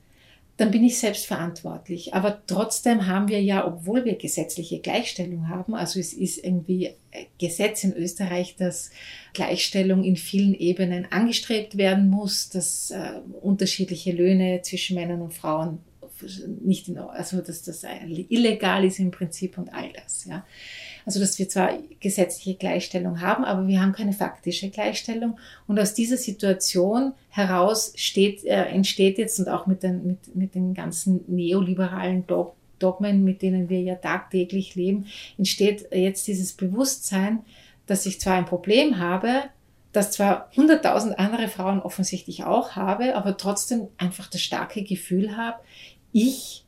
Dann 0.58 0.70
bin 0.70 0.84
ich 0.84 0.98
selbst 0.98 1.26
verantwortlich. 1.26 2.14
Aber 2.14 2.42
trotzdem 2.46 3.06
haben 3.06 3.28
wir 3.28 3.42
ja, 3.42 3.66
obwohl 3.66 4.06
wir 4.06 4.16
gesetzliche 4.16 4.80
Gleichstellung 4.80 5.48
haben, 5.48 5.74
also 5.74 6.00
es 6.00 6.14
ist 6.14 6.42
irgendwie 6.42 6.94
Gesetz 7.38 7.84
in 7.84 7.94
Österreich, 7.94 8.56
dass 8.56 8.90
Gleichstellung 9.34 10.02
in 10.02 10.16
vielen 10.16 10.54
Ebenen 10.54 11.10
angestrebt 11.12 11.76
werden 11.76 12.08
muss, 12.08 12.48
dass 12.48 12.90
äh, 12.90 13.20
unterschiedliche 13.42 14.12
Löhne 14.12 14.62
zwischen 14.62 14.96
Männern 14.96 15.20
und 15.20 15.34
Frauen 15.34 15.78
nicht 16.62 16.88
in, 16.88 16.98
also 16.98 17.40
dass 17.40 17.62
das 17.62 17.84
illegal 18.30 18.84
ist 18.84 18.98
im 18.98 19.10
Prinzip 19.10 19.58
und 19.58 19.72
all 19.74 19.92
das, 19.92 20.24
ja. 20.24 20.46
Also, 21.06 21.20
dass 21.20 21.38
wir 21.38 21.48
zwar 21.48 21.70
gesetzliche 22.00 22.58
Gleichstellung 22.58 23.20
haben, 23.20 23.44
aber 23.44 23.68
wir 23.68 23.80
haben 23.80 23.92
keine 23.92 24.12
faktische 24.12 24.70
Gleichstellung. 24.70 25.38
Und 25.68 25.78
aus 25.78 25.94
dieser 25.94 26.16
Situation 26.16 27.12
heraus 27.28 27.92
steht, 27.94 28.44
äh, 28.44 28.64
entsteht 28.64 29.16
jetzt 29.16 29.38
und 29.38 29.48
auch 29.48 29.68
mit 29.68 29.84
den, 29.84 30.04
mit, 30.04 30.34
mit 30.34 30.54
den 30.56 30.74
ganzen 30.74 31.24
neoliberalen 31.28 32.24
Dogmen, 32.80 33.22
mit 33.22 33.40
denen 33.40 33.68
wir 33.68 33.80
ja 33.80 33.94
tagtäglich 33.94 34.74
leben, 34.74 35.06
entsteht 35.38 35.86
jetzt 35.92 36.26
dieses 36.26 36.52
Bewusstsein, 36.54 37.44
dass 37.86 38.04
ich 38.04 38.20
zwar 38.20 38.34
ein 38.34 38.44
Problem 38.44 38.98
habe, 38.98 39.44
das 39.92 40.10
zwar 40.10 40.50
hunderttausend 40.56 41.20
andere 41.20 41.46
Frauen 41.46 41.80
offensichtlich 41.80 42.42
auch 42.42 42.72
habe, 42.72 43.14
aber 43.14 43.36
trotzdem 43.36 43.86
einfach 43.96 44.28
das 44.28 44.42
starke 44.42 44.82
Gefühl 44.82 45.36
habe, 45.36 45.58
ich 46.12 46.65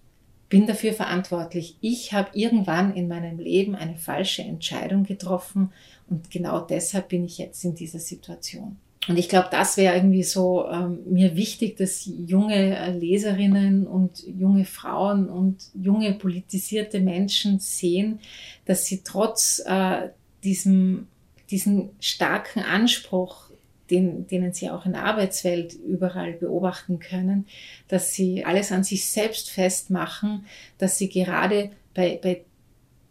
bin 0.49 0.67
dafür 0.67 0.93
verantwortlich. 0.93 1.77
Ich 1.81 2.13
habe 2.13 2.31
irgendwann 2.33 2.95
in 2.95 3.09
meinem 3.09 3.39
Leben 3.39 3.75
eine 3.75 3.97
falsche 3.97 4.43
Entscheidung 4.43 5.05
getroffen 5.05 5.73
und 6.09 6.31
genau 6.31 6.61
deshalb 6.61 7.09
bin 7.09 7.25
ich 7.25 7.39
jetzt 7.39 7.65
in 7.65 7.75
dieser 7.75 7.99
Situation. 7.99 8.77
Und 9.07 9.17
ich 9.17 9.29
glaube, 9.29 9.49
das 9.51 9.77
wäre 9.77 9.95
irgendwie 9.95 10.23
so 10.23 10.67
ähm, 10.69 10.99
mir 11.07 11.35
wichtig, 11.35 11.77
dass 11.77 12.11
junge 12.27 12.77
äh, 12.77 12.91
Leserinnen 12.91 13.87
und 13.87 14.23
junge 14.27 14.67
Frauen 14.67 15.31
und 15.31 15.71
junge 15.75 16.13
politisierte 16.13 17.01
Menschen 17.01 17.59
sehen, 17.59 18.21
dass 18.67 18.85
sie 18.85 19.03
trotz 19.03 19.63
äh, 19.65 20.09
diesem, 20.45 21.07
diesen 21.51 21.91
starken 22.01 22.61
Anspruch, 22.61 23.48
den, 23.90 24.27
denen 24.27 24.53
sie 24.53 24.70
auch 24.70 24.87
in 24.87 24.92
der 24.92 25.05
Arbeitswelt 25.05 25.74
überall 25.74 26.33
beobachten 26.33 26.98
können, 26.98 27.46
dass 27.88 28.12
sie 28.12 28.44
alles 28.44 28.72
an 28.72 28.85
sich 28.85 29.07
selbst 29.07 29.51
festmachen, 29.51 30.46
dass 30.79 30.98
sie 30.98 31.09
gerade 31.09 31.70
bei, 31.94 32.18
bei 32.22 32.42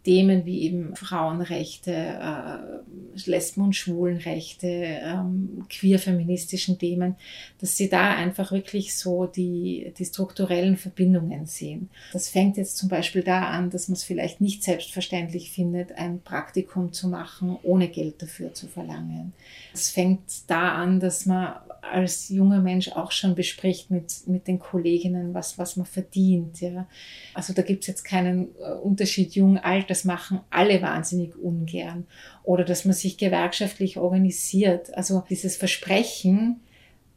Themen 0.08 0.46
wie 0.46 0.62
eben 0.62 0.96
Frauenrechte, 0.96 1.92
äh, 1.92 3.28
Lesben- 3.28 3.60
und 3.60 3.76
Schwulenrechte, 3.76 4.66
ähm, 4.66 5.66
queer-feministischen 5.68 6.78
Themen, 6.78 7.16
dass 7.60 7.76
sie 7.76 7.90
da 7.90 8.14
einfach 8.14 8.50
wirklich 8.50 8.96
so 8.96 9.26
die, 9.26 9.92
die 9.98 10.06
strukturellen 10.06 10.78
Verbindungen 10.78 11.44
sehen. 11.44 11.90
Das 12.14 12.30
fängt 12.30 12.56
jetzt 12.56 12.78
zum 12.78 12.88
Beispiel 12.88 13.22
da 13.22 13.50
an, 13.50 13.68
dass 13.68 13.88
man 13.88 13.96
es 13.96 14.04
vielleicht 14.04 14.40
nicht 14.40 14.62
selbstverständlich 14.62 15.50
findet, 15.50 15.92
ein 15.92 16.22
Praktikum 16.22 16.94
zu 16.94 17.08
machen, 17.08 17.58
ohne 17.62 17.88
Geld 17.88 18.22
dafür 18.22 18.54
zu 18.54 18.66
verlangen. 18.66 19.34
Es 19.74 19.90
fängt 19.90 20.22
da 20.46 20.72
an, 20.72 21.00
dass 21.00 21.26
man 21.26 21.52
als 21.90 22.28
junger 22.28 22.60
Mensch 22.60 22.92
auch 22.92 23.12
schon 23.12 23.34
bespricht 23.34 23.90
mit, 23.90 24.26
mit 24.26 24.46
den 24.46 24.58
Kolleginnen, 24.58 25.34
was, 25.34 25.58
was 25.58 25.76
man 25.76 25.86
verdient. 25.86 26.60
Ja. 26.60 26.86
Also 27.34 27.52
da 27.52 27.62
gibt 27.62 27.82
es 27.82 27.88
jetzt 27.88 28.04
keinen 28.04 28.48
äh, 28.60 28.72
Unterschied 28.82 29.34
jung, 29.34 29.58
alt, 29.58 29.90
das 29.90 30.04
machen 30.04 30.40
alle 30.50 30.80
wahnsinnig 30.82 31.36
ungern. 31.36 32.06
Oder 32.44 32.64
dass 32.64 32.84
man 32.84 32.94
sich 32.94 33.18
gewerkschaftlich 33.18 33.98
organisiert. 33.98 34.94
Also 34.96 35.22
dieses 35.28 35.56
Versprechen, 35.56 36.60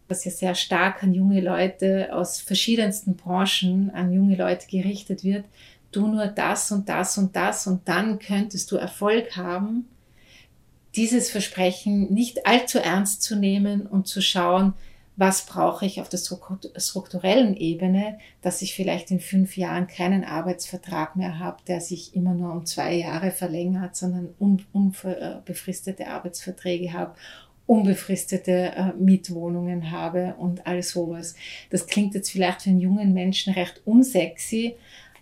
das 0.07 0.25
ja 0.25 0.31
sehr 0.31 0.55
stark 0.55 1.03
an 1.03 1.13
junge 1.13 1.41
Leute 1.41 2.09
aus 2.13 2.39
verschiedensten 2.39 3.15
Branchen, 3.15 3.91
an 3.91 4.11
junge 4.11 4.35
Leute 4.35 4.67
gerichtet 4.67 5.23
wird, 5.23 5.45
du 5.91 6.07
nur 6.07 6.27
das 6.27 6.71
und 6.71 6.89
das 6.89 7.17
und 7.17 7.35
das 7.35 7.67
und 7.67 7.87
dann 7.87 8.19
könntest 8.19 8.71
du 8.71 8.77
Erfolg 8.77 9.35
haben 9.35 9.85
dieses 10.95 11.29
Versprechen 11.29 12.13
nicht 12.13 12.45
allzu 12.45 12.79
ernst 12.79 13.21
zu 13.21 13.35
nehmen 13.35 13.85
und 13.85 14.07
zu 14.07 14.21
schauen, 14.21 14.73
was 15.17 15.45
brauche 15.45 15.85
ich 15.85 16.01
auf 16.01 16.09
der 16.09 16.17
strukturellen 16.17 17.55
Ebene, 17.55 18.17
dass 18.41 18.61
ich 18.61 18.73
vielleicht 18.73 19.11
in 19.11 19.19
fünf 19.19 19.57
Jahren 19.57 19.87
keinen 19.87 20.23
Arbeitsvertrag 20.23 21.15
mehr 21.15 21.37
habe, 21.37 21.57
der 21.67 21.81
sich 21.81 22.15
immer 22.15 22.33
nur 22.33 22.51
um 22.51 22.65
zwei 22.65 22.95
Jahre 22.95 23.31
verlängert, 23.31 23.95
sondern 23.95 24.33
unbefristete 24.73 26.07
Arbeitsverträge 26.07 26.93
habe, 26.93 27.15
unbefristete 27.67 28.73
äh, 28.75 28.93
Mietwohnungen 28.97 29.91
habe 29.91 30.35
und 30.37 30.65
all 30.65 30.81
sowas. 30.81 31.35
Das 31.69 31.87
klingt 31.87 32.15
jetzt 32.15 32.31
vielleicht 32.31 32.63
für 32.63 32.69
einen 32.69 32.79
jungen 32.79 33.13
Menschen 33.13 33.53
recht 33.53 33.81
unsexy, 33.85 34.75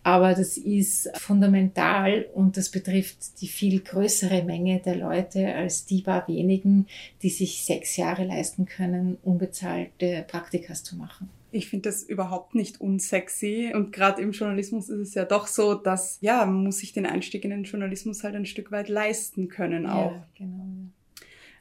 aber 0.04 0.34
das 0.34 0.58
ist 0.58 1.10
fundamental 1.18 2.26
und 2.34 2.58
das 2.58 2.70
betrifft 2.70 3.42
die 3.42 3.48
viel 3.48 3.82
größere 3.82 4.44
Menge 4.44 4.80
der 4.80 4.96
Leute 4.96 5.54
als 5.54 5.86
die 5.86 6.02
paar 6.02 6.28
wenigen, 6.28 6.88
die 7.22 7.30
sich 7.30 7.66
sechs 7.66 7.98
Jahre 7.98 8.26
leisten 8.26 8.66
können, 8.66 9.18
unbezahlte 9.24 10.26
Praktikas 10.28 10.84
zu 10.84 10.96
machen. 10.96 11.30
Ich 11.52 11.68
finde 11.68 11.90
das 11.90 12.04
überhaupt 12.04 12.54
nicht 12.54 12.80
unsexy. 12.80 13.72
Und 13.74 13.92
gerade 13.92 14.22
im 14.22 14.32
Journalismus 14.32 14.90
ist 14.90 15.00
es 15.00 15.14
ja 15.16 15.26
doch 15.26 15.48
so, 15.48 15.74
dass, 15.74 16.20
ja, 16.22 16.46
man 16.46 16.64
muss 16.64 16.78
sich 16.78 16.94
den 16.94 17.08
Einstieg 17.08 17.44
in 17.44 17.50
den 17.50 17.64
Journalismus 17.64 18.24
halt 18.24 18.36
ein 18.36 18.46
Stück 18.46 18.72
weit 18.72 18.88
leisten 18.88 19.50
können 19.50 19.88
auch. 19.88 20.12
Ja, 20.12 20.28
genau. 20.38 20.68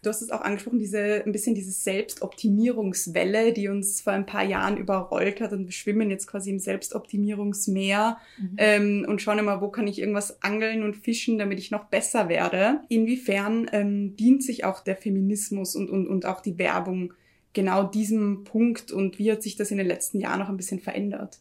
Du 0.03 0.11
hast 0.11 0.23
es 0.23 0.31
auch 0.31 0.41
angesprochen, 0.41 0.79
diese, 0.79 1.25
ein 1.25 1.33
bisschen 1.33 1.55
diese 1.55 1.73
Selbstoptimierungswelle, 1.73 3.53
die 3.53 3.69
uns 3.69 4.01
vor 4.01 4.13
ein 4.13 4.27
paar 4.27 4.45
Jahren 4.45 4.77
überrollt 4.77 5.41
hat 5.41 5.53
und 5.53 5.67
wir 5.67 5.73
schwimmen 5.73 6.11
jetzt 6.11 6.27
quasi 6.27 6.51
im 6.51 6.59
Selbstoptimierungsmeer 6.59 8.19
mhm. 8.39 8.55
ähm, 8.59 9.07
und 9.09 9.21
schauen 9.21 9.39
immer, 9.39 9.61
wo 9.61 9.69
kann 9.69 9.87
ich 9.87 9.99
irgendwas 9.99 10.43
angeln 10.43 10.83
und 10.83 10.97
fischen, 10.97 11.39
damit 11.39 11.59
ich 11.59 11.71
noch 11.71 11.85
besser 11.87 12.29
werde. 12.29 12.81
Inwiefern 12.89 13.69
ähm, 13.73 14.17
dient 14.17 14.43
sich 14.43 14.65
auch 14.65 14.81
der 14.81 14.97
Feminismus 14.97 15.75
und, 15.75 15.91
und, 15.91 16.07
und 16.07 16.27
auch 16.27 16.41
die 16.41 16.59
Werbung 16.59 17.13
genau 17.53 17.83
diesem 17.83 18.45
Punkt 18.45 18.93
und 18.93 19.19
wie 19.19 19.33
hat 19.33 19.43
sich 19.43 19.57
das 19.57 19.71
in 19.71 19.79
den 19.79 19.87
letzten 19.87 20.21
Jahren 20.21 20.39
noch 20.39 20.49
ein 20.49 20.57
bisschen 20.57 20.81
verändert? 20.81 21.41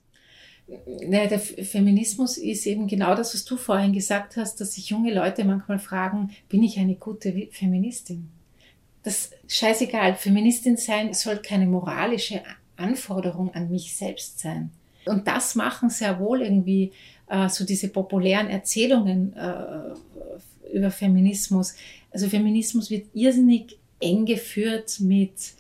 Naja, 1.07 1.27
der 1.27 1.39
Feminismus 1.39 2.37
ist 2.37 2.65
eben 2.65 2.87
genau 2.87 3.15
das, 3.15 3.33
was 3.33 3.45
du 3.45 3.55
vorhin 3.55 3.93
gesagt 3.93 4.35
hast, 4.35 4.59
dass 4.59 4.73
sich 4.73 4.89
junge 4.89 5.13
Leute 5.13 5.45
manchmal 5.45 5.79
fragen, 5.79 6.31
bin 6.49 6.61
ich 6.61 6.77
eine 6.77 6.95
gute 6.95 7.47
Feministin? 7.51 8.29
Das 9.07 9.31
scheißegal, 9.47 10.15
Feministin 10.15 10.75
sein 10.75 11.13
soll 11.13 11.37
keine 11.37 11.65
moralische 11.65 12.41
Anforderung 12.75 13.53
an 13.55 13.69
mich 13.71 13.95
selbst 13.95 14.39
sein. 14.39 14.69
Und 15.05 15.27
das 15.27 15.55
machen 15.55 15.89
sehr 15.89 16.19
wohl 16.19 16.41
irgendwie 16.41 16.91
äh, 17.27 17.47
so 17.47 17.65
diese 17.65 17.87
populären 17.87 18.49
Erzählungen 18.49 19.33
äh, 19.35 20.75
über 20.75 20.91
Feminismus. 20.91 21.75
Also 22.11 22.27
Feminismus 22.27 22.89
wird 22.89 23.07
irrsinnig 23.13 23.77
eng 24.01 24.25
geführt 24.25 24.99
mit 24.99 25.53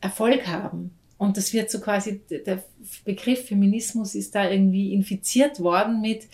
Erfolg 0.00 0.46
haben. 0.46 0.90
Und 1.18 1.36
das 1.36 1.52
wird 1.52 1.70
so 1.70 1.80
quasi, 1.80 2.20
der 2.30 2.62
Begriff 3.04 3.46
Feminismus 3.46 4.14
ist 4.14 4.34
da 4.34 4.50
irgendwie 4.50 4.92
infiziert 4.92 5.60
worden 5.60 6.00
mit, 6.00 6.26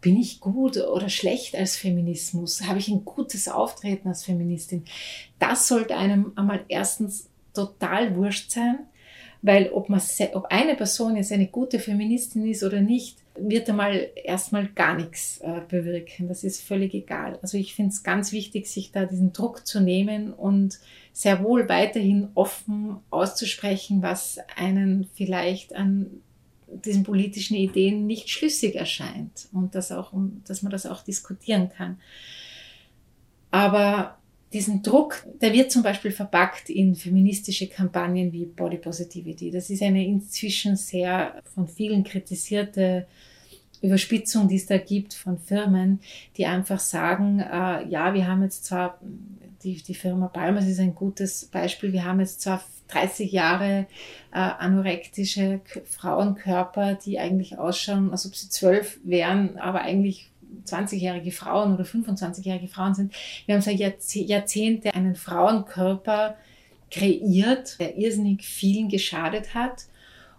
bin 0.00 0.16
ich 0.16 0.40
gut 0.40 0.76
oder 0.76 1.08
schlecht 1.08 1.56
als 1.56 1.76
Feminismus? 1.76 2.62
Habe 2.62 2.78
ich 2.78 2.88
ein 2.88 3.04
gutes 3.04 3.48
Auftreten 3.48 4.08
als 4.08 4.24
Feministin? 4.24 4.84
Das 5.38 5.68
sollte 5.68 5.96
einem 5.96 6.32
einmal 6.36 6.64
erstens 6.68 7.28
total 7.52 8.14
wurscht 8.16 8.50
sein, 8.50 8.78
weil 9.42 9.70
ob, 9.70 9.88
man, 9.88 10.00
ob 10.34 10.46
eine 10.46 10.74
Person 10.74 11.16
jetzt 11.16 11.32
eine 11.32 11.46
gute 11.46 11.78
Feministin 11.78 12.46
ist 12.46 12.62
oder 12.62 12.80
nicht, 12.80 13.18
wird 13.40 13.68
einmal 13.68 14.08
erstmal 14.16 14.68
gar 14.68 14.96
nichts 14.96 15.38
äh, 15.38 15.60
bewirken. 15.68 16.28
Das 16.28 16.42
ist 16.42 16.62
völlig 16.62 16.94
egal. 16.94 17.38
Also 17.40 17.56
ich 17.56 17.74
finde 17.74 17.92
es 17.92 18.02
ganz 18.02 18.32
wichtig, 18.32 18.66
sich 18.66 18.90
da 18.90 19.04
diesen 19.04 19.32
Druck 19.32 19.66
zu 19.66 19.80
nehmen 19.80 20.32
und 20.32 20.80
sehr 21.12 21.42
wohl 21.42 21.68
weiterhin 21.68 22.28
offen 22.34 22.96
auszusprechen, 23.10 24.02
was 24.02 24.38
einen 24.56 25.08
vielleicht 25.14 25.74
an 25.74 26.22
diesen 26.70 27.02
politischen 27.02 27.56
Ideen 27.56 28.06
nicht 28.06 28.28
schlüssig 28.28 28.74
erscheint 28.74 29.48
und 29.52 29.74
dass, 29.74 29.92
auch, 29.92 30.12
dass 30.46 30.62
man 30.62 30.70
das 30.70 30.86
auch 30.86 31.02
diskutieren 31.02 31.70
kann. 31.70 31.98
Aber 33.50 34.18
diesen 34.52 34.82
Druck, 34.82 35.26
der 35.40 35.52
wird 35.52 35.70
zum 35.70 35.82
Beispiel 35.82 36.10
verpackt 36.10 36.70
in 36.70 36.94
feministische 36.94 37.68
Kampagnen 37.68 38.32
wie 38.32 38.46
Body 38.46 38.78
Positivity. 38.78 39.50
Das 39.50 39.68
ist 39.70 39.82
eine 39.82 40.04
inzwischen 40.06 40.76
sehr 40.76 41.42
von 41.54 41.68
vielen 41.68 42.04
kritisierte 42.04 43.06
Überspitzung, 43.82 44.48
die 44.48 44.56
es 44.56 44.66
da 44.66 44.78
gibt 44.78 45.14
von 45.14 45.38
Firmen, 45.38 46.00
die 46.36 46.46
einfach 46.46 46.80
sagen, 46.80 47.40
äh, 47.40 47.86
ja, 47.88 48.14
wir 48.14 48.26
haben 48.26 48.42
jetzt 48.42 48.64
zwar, 48.64 48.98
die, 49.62 49.82
die 49.82 49.94
Firma 49.94 50.28
Palmas 50.28 50.66
ist 50.66 50.80
ein 50.80 50.94
gutes 50.94 51.46
Beispiel, 51.46 51.92
wir 51.92 52.04
haben 52.04 52.20
jetzt 52.20 52.40
zwar 52.40 52.62
30 52.88 53.32
Jahre 53.32 53.86
äh, 54.32 54.38
anorektische 54.38 55.60
Frauenkörper, 55.84 56.94
die 56.94 57.18
eigentlich 57.18 57.58
ausschauen, 57.58 58.10
als 58.10 58.26
ob 58.26 58.34
sie 58.34 58.48
zwölf 58.48 58.98
wären, 59.04 59.58
aber 59.58 59.82
eigentlich 59.82 60.30
20-jährige 60.66 61.30
Frauen 61.30 61.74
oder 61.74 61.84
25-jährige 61.84 62.68
Frauen 62.68 62.94
sind. 62.94 63.14
Wir 63.46 63.54
haben 63.54 63.62
seit 63.62 63.78
Jahrzehnte 63.78 64.94
einen 64.94 65.14
Frauenkörper 65.14 66.36
kreiert, 66.90 67.78
der 67.78 67.96
irrsinnig 67.96 68.44
vielen 68.44 68.88
geschadet 68.88 69.54
hat. 69.54 69.84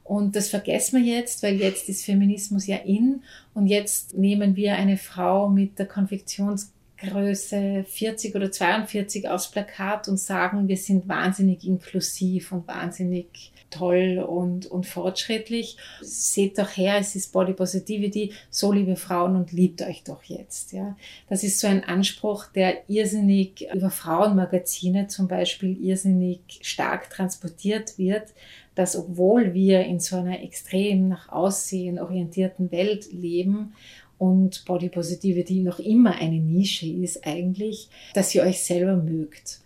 Und 0.09 0.35
das 0.35 0.49
vergessen 0.49 1.05
wir 1.05 1.17
jetzt, 1.17 1.43
weil 1.43 1.57
jetzt 1.57 1.87
ist 1.87 2.03
Feminismus 2.03 2.65
ja 2.65 2.77
in 2.77 3.21
und 3.53 3.67
jetzt 3.67 4.17
nehmen 4.17 4.55
wir 4.55 4.73
eine 4.73 4.97
Frau 4.97 5.49
mit 5.49 5.77
der 5.77 5.85
Konfektions 5.85 6.73
Größe 6.97 7.85
40 7.87 8.35
oder 8.35 8.51
42 8.51 9.29
aufs 9.29 9.51
Plakat 9.51 10.07
und 10.07 10.19
sagen, 10.19 10.67
wir 10.67 10.77
sind 10.77 11.07
wahnsinnig 11.07 11.63
inklusiv 11.63 12.51
und 12.51 12.67
wahnsinnig 12.67 13.51
toll 13.69 14.17
und, 14.27 14.65
und 14.65 14.87
fortschrittlich. 14.87 15.77
Seht 16.01 16.57
doch 16.57 16.75
her, 16.75 16.97
es 16.99 17.15
ist 17.15 17.31
Body 17.31 17.53
Positivity, 17.53 18.33
so 18.49 18.71
liebe 18.71 18.95
Frauen 18.95 19.35
und 19.35 19.51
liebt 19.51 19.83
euch 19.83 20.03
doch 20.03 20.23
jetzt. 20.23 20.73
Ja. 20.73 20.97
Das 21.29 21.43
ist 21.43 21.59
so 21.59 21.67
ein 21.67 21.83
Anspruch, 21.83 22.47
der 22.47 22.89
irrsinnig 22.89 23.67
über 23.71 23.91
Frauenmagazine 23.91 25.07
zum 25.07 25.27
Beispiel 25.27 25.77
irrsinnig 25.79 26.39
stark 26.61 27.11
transportiert 27.11 27.99
wird, 27.99 28.33
dass 28.75 28.95
obwohl 28.95 29.53
wir 29.53 29.85
in 29.85 29.99
so 29.99 30.17
einer 30.17 30.41
extrem 30.41 31.07
nach 31.09 31.29
Aussehen 31.29 31.99
orientierten 31.99 32.71
Welt 32.71 33.11
leben 33.11 33.73
und 34.17 34.65
Body 34.65 34.89
Positivity 34.89 35.61
noch 35.61 35.79
immer 35.79 36.15
eine 36.15 36.39
Nische 36.39 36.87
ist 36.87 37.25
eigentlich, 37.25 37.89
dass 38.13 38.35
ihr 38.35 38.43
euch 38.43 38.63
selber 38.63 38.95
mögt. 38.95 39.61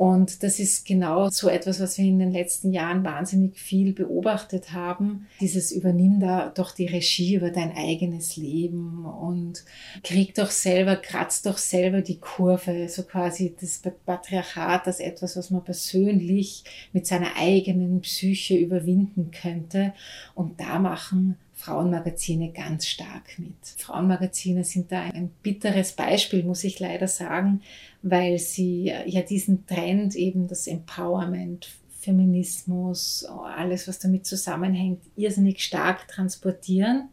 Und 0.00 0.42
das 0.42 0.58
ist 0.58 0.86
genau 0.86 1.28
so 1.28 1.50
etwas, 1.50 1.78
was 1.78 1.98
wir 1.98 2.06
in 2.06 2.18
den 2.18 2.32
letzten 2.32 2.72
Jahren 2.72 3.04
wahnsinnig 3.04 3.58
viel 3.58 3.92
beobachtet 3.92 4.72
haben. 4.72 5.26
Dieses 5.42 5.72
übernimm 5.72 6.20
da 6.20 6.48
doch 6.48 6.72
die 6.72 6.86
Regie 6.86 7.34
über 7.34 7.50
dein 7.50 7.76
eigenes 7.76 8.38
Leben 8.38 9.04
und 9.04 9.62
krieg 10.02 10.34
doch 10.34 10.50
selber, 10.50 10.96
kratz 10.96 11.42
doch 11.42 11.58
selber 11.58 12.00
die 12.00 12.18
Kurve. 12.18 12.88
So 12.88 13.02
quasi 13.02 13.54
das 13.60 13.82
Patriarchat 14.06 14.86
als 14.86 15.00
etwas, 15.00 15.36
was 15.36 15.50
man 15.50 15.64
persönlich 15.64 16.64
mit 16.94 17.06
seiner 17.06 17.36
eigenen 17.36 18.00
Psyche 18.00 18.56
überwinden 18.56 19.30
könnte. 19.32 19.92
Und 20.34 20.60
da 20.60 20.78
machen 20.78 21.36
Frauenmagazine 21.60 22.52
ganz 22.52 22.86
stark 22.86 23.38
mit. 23.38 23.54
Frauenmagazine 23.76 24.64
sind 24.64 24.90
da 24.90 25.02
ein 25.02 25.28
bitteres 25.42 25.92
Beispiel, 25.92 26.42
muss 26.42 26.64
ich 26.64 26.80
leider 26.80 27.06
sagen, 27.06 27.60
weil 28.00 28.38
sie 28.38 28.94
ja 29.04 29.20
diesen 29.20 29.66
Trend 29.66 30.14
eben 30.14 30.48
das 30.48 30.66
Empowerment, 30.66 31.68
Feminismus, 31.98 33.26
alles, 33.26 33.86
was 33.86 33.98
damit 33.98 34.24
zusammenhängt, 34.24 35.02
irrsinnig 35.16 35.62
stark 35.62 36.08
transportieren, 36.08 37.10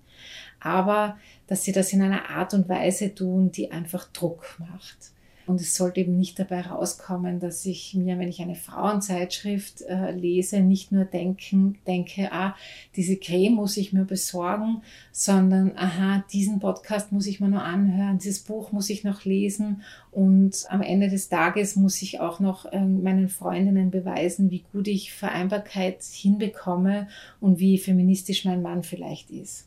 aber 0.62 1.18
dass 1.48 1.66
sie 1.66 1.74
das 1.74 1.92
in 1.92 2.02
einer 2.02 2.30
Art 2.30 2.54
und 2.54 2.70
Weise 2.70 3.14
tun, 3.14 3.52
die 3.52 3.72
einfach 3.72 4.08
Druck 4.14 4.56
macht. 4.60 5.12
Und 5.48 5.62
es 5.62 5.76
sollte 5.76 6.02
eben 6.02 6.18
nicht 6.18 6.38
dabei 6.38 6.62
rauskommen, 6.62 7.40
dass 7.40 7.66
ich 7.66 7.94
mir, 7.96 8.20
wenn 8.20 8.28
ich 8.28 8.42
eine 8.42 8.56
Frauenzeitschrift 8.56 9.82
äh, 9.84 10.12
lese, 10.12 10.60
nicht 10.60 10.92
nur 10.92 11.06
denken, 11.06 11.78
denke, 11.88 12.32
ah, 12.34 12.54
diese 12.98 13.16
Creme 13.16 13.56
muss 13.56 13.78
ich 13.78 13.94
mir 13.94 14.04
besorgen, 14.04 14.82
sondern, 15.14 15.72
aha, 15.78 16.26
diesen 16.34 16.60
Podcast 16.60 17.14
muss 17.14 17.28
ich 17.28 17.40
mir 17.40 17.48
noch 17.48 17.64
anhören, 17.64 18.18
dieses 18.18 18.40
Buch 18.40 18.74
muss 18.74 18.90
ich 18.90 19.06
noch 19.06 19.24
lesen 19.24 19.84
und 20.12 20.66
am 20.70 20.82
Ende 20.82 21.10
des 21.10 21.30
Tages 21.30 21.78
muss 21.78 22.02
ich 22.02 22.20
auch 22.20 22.42
noch 22.42 22.66
äh, 22.66 22.80
meinen 22.80 23.30
Freundinnen 23.30 23.90
beweisen, 23.90 24.52
wie 24.52 24.66
gut 24.74 24.88
ich 24.90 25.14
Vereinbarkeit 25.14 26.04
hinbekomme 26.04 27.08
und 27.40 27.60
wie 27.60 27.78
feministisch 27.78 28.44
mein 28.44 28.62
Mann 28.62 28.84
vielleicht 28.84 29.32
ist. 29.32 29.67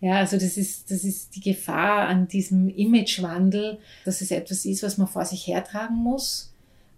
Ja, 0.00 0.16
also 0.18 0.36
das 0.36 0.56
ist, 0.56 0.90
das 0.90 1.04
ist 1.04 1.34
die 1.36 1.40
Gefahr 1.40 2.08
an 2.08 2.28
diesem 2.28 2.68
Imagewandel, 2.68 3.78
dass 4.04 4.20
es 4.20 4.30
etwas 4.30 4.64
ist, 4.64 4.82
was 4.82 4.98
man 4.98 5.08
vor 5.08 5.24
sich 5.24 5.46
hertragen 5.46 5.96
muss. 5.96 6.54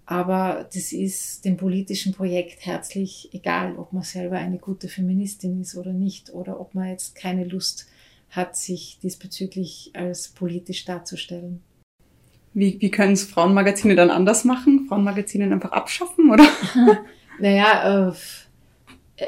Aber 0.06 0.68
das 0.72 0.92
ist 0.92 1.44
dem 1.44 1.56
politischen 1.56 2.12
Projekt 2.12 2.64
herzlich 2.64 3.28
egal, 3.32 3.76
ob 3.76 3.92
man 3.92 4.04
selber 4.04 4.36
eine 4.36 4.58
gute 4.58 4.88
Feministin 4.88 5.60
ist 5.60 5.76
oder 5.76 5.92
nicht, 5.92 6.32
oder 6.32 6.60
ob 6.60 6.74
man 6.74 6.88
jetzt 6.88 7.16
keine 7.16 7.44
Lust 7.44 7.88
hat, 8.30 8.56
sich 8.56 8.98
diesbezüglich 9.02 9.90
als 9.94 10.28
politisch 10.28 10.84
darzustellen. 10.84 11.60
Wie, 12.54 12.80
wie 12.80 12.90
können 12.90 13.12
es 13.12 13.24
Frauenmagazine 13.24 13.96
dann 13.96 14.10
anders 14.10 14.44
machen? 14.44 14.86
Frauenmagazine 14.88 15.52
einfach 15.52 15.72
abschaffen, 15.72 16.30
oder? 16.30 16.46
naja, 17.40 18.08
äh, 18.08 18.12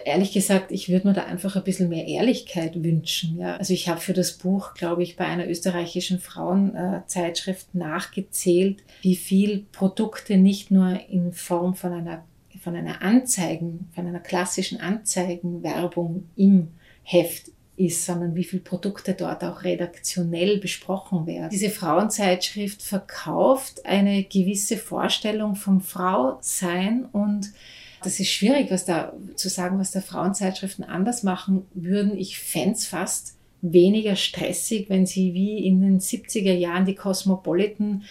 ehrlich 0.05 0.33
gesagt, 0.33 0.72
ich 0.72 0.88
würde 0.88 1.09
mir 1.09 1.14
da 1.14 1.24
einfach 1.24 1.57
ein 1.57 1.64
bisschen 1.64 1.88
mehr 1.88 2.07
Ehrlichkeit 2.07 2.83
wünschen. 2.83 3.38
Ja. 3.38 3.57
Also 3.57 3.72
ich 3.72 3.88
habe 3.88 4.01
für 4.01 4.12
das 4.12 4.33
Buch, 4.38 4.74
glaube 4.74 5.03
ich, 5.03 5.16
bei 5.16 5.24
einer 5.24 5.48
österreichischen 5.48 6.20
Frauenzeitschrift 6.20 7.74
nachgezählt, 7.74 8.83
wie 9.03 9.16
viel 9.16 9.66
Produkte 9.72 10.37
nicht 10.37 10.70
nur 10.70 11.01
in 11.09 11.33
Form 11.33 11.74
von 11.74 11.92
einer 11.92 12.24
von 12.61 12.74
einer 12.74 13.03
Anzeigen, 13.03 13.88
von 13.94 14.07
einer 14.07 14.18
klassischen 14.18 14.81
Anzeigenwerbung 14.81 16.29
im 16.35 16.68
Heft 17.05 17.53
ist, 17.77 18.05
sondern 18.05 18.35
wie 18.35 18.44
viele 18.44 18.62
Produkte 18.62 19.14
dort 19.14 19.44
auch 19.44 19.62
redaktionell 19.62 20.59
besprochen 20.59 21.27
werden. 21.27 21.51
Diese 21.51 21.70
Frauenzeitschrift 21.70 22.83
verkauft 22.83 23.87
eine 23.87 24.24
gewisse 24.24 24.77
Vorstellung 24.77 25.55
vom 25.55 25.81
Frausein 25.81 27.07
und 27.12 27.53
das 28.02 28.20
ist 28.20 28.30
schwierig, 28.30 28.70
was 28.70 28.84
da 28.84 29.12
zu 29.34 29.48
sagen, 29.48 29.78
was 29.78 29.90
da 29.90 30.00
Frauenzeitschriften 30.00 30.84
anders 30.84 31.22
machen 31.22 31.66
würden. 31.74 32.16
Ich 32.16 32.38
fände 32.38 32.78
fast 32.78 33.34
weniger 33.61 34.16
stressig, 34.16 34.88
wenn 34.88 35.06
sie 35.06 35.34
wie 35.34 35.64
in 35.66 35.80
den 35.80 36.00
70er 36.00 36.52
Jahren 36.52 36.87
die 36.87 36.94
Cosmopolitan 36.94 38.04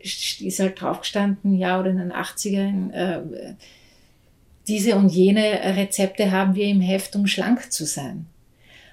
ist 0.00 0.60
halt 0.60 0.80
draufgestanden, 0.80 1.54
ja, 1.54 1.80
oder 1.80 1.90
in 1.90 1.96
den 1.96 2.12
80ern, 2.12 2.90
äh, 2.92 3.54
diese 4.66 4.96
und 4.96 5.08
jene 5.08 5.42
Rezepte 5.76 6.30
haben 6.30 6.54
wir 6.54 6.66
im 6.66 6.80
Heft, 6.80 7.16
um 7.16 7.26
schlank 7.26 7.72
zu 7.72 7.86
sein. 7.86 8.26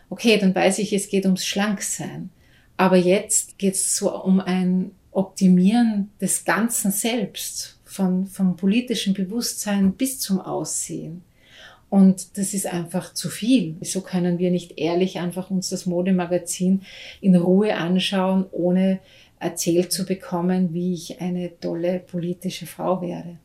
Okay, 0.09 0.37
dann 0.37 0.53
weiß 0.53 0.79
ich, 0.79 0.91
es 0.93 1.09
geht 1.09 1.25
ums 1.25 1.45
Schlanksein. 1.45 2.29
Aber 2.75 2.97
jetzt 2.97 3.57
geht 3.57 3.75
es 3.75 3.95
so 3.95 4.13
um 4.23 4.39
ein 4.39 4.91
Optimieren 5.11 6.11
des 6.19 6.45
Ganzen 6.45 6.91
selbst 6.91 7.77
von, 7.91 8.25
vom 8.25 8.55
politischen 8.55 9.13
Bewusstsein 9.13 9.93
bis 9.93 10.19
zum 10.19 10.39
Aussehen. 10.39 11.23
Und 11.89 12.37
das 12.37 12.53
ist 12.53 12.67
einfach 12.67 13.13
zu 13.13 13.29
viel. 13.29 13.75
So 13.81 13.99
können 13.99 14.39
wir 14.39 14.49
nicht 14.49 14.79
ehrlich 14.79 15.19
einfach 15.19 15.51
uns 15.51 15.69
das 15.69 15.85
Modemagazin 15.85 16.83
in 17.19 17.35
Ruhe 17.35 17.75
anschauen, 17.75 18.45
ohne 18.51 18.99
erzählt 19.39 19.91
zu 19.91 20.05
bekommen, 20.05 20.73
wie 20.73 20.93
ich 20.93 21.19
eine 21.19 21.59
tolle 21.59 21.99
politische 21.99 22.65
Frau 22.65 23.01
werde. 23.01 23.37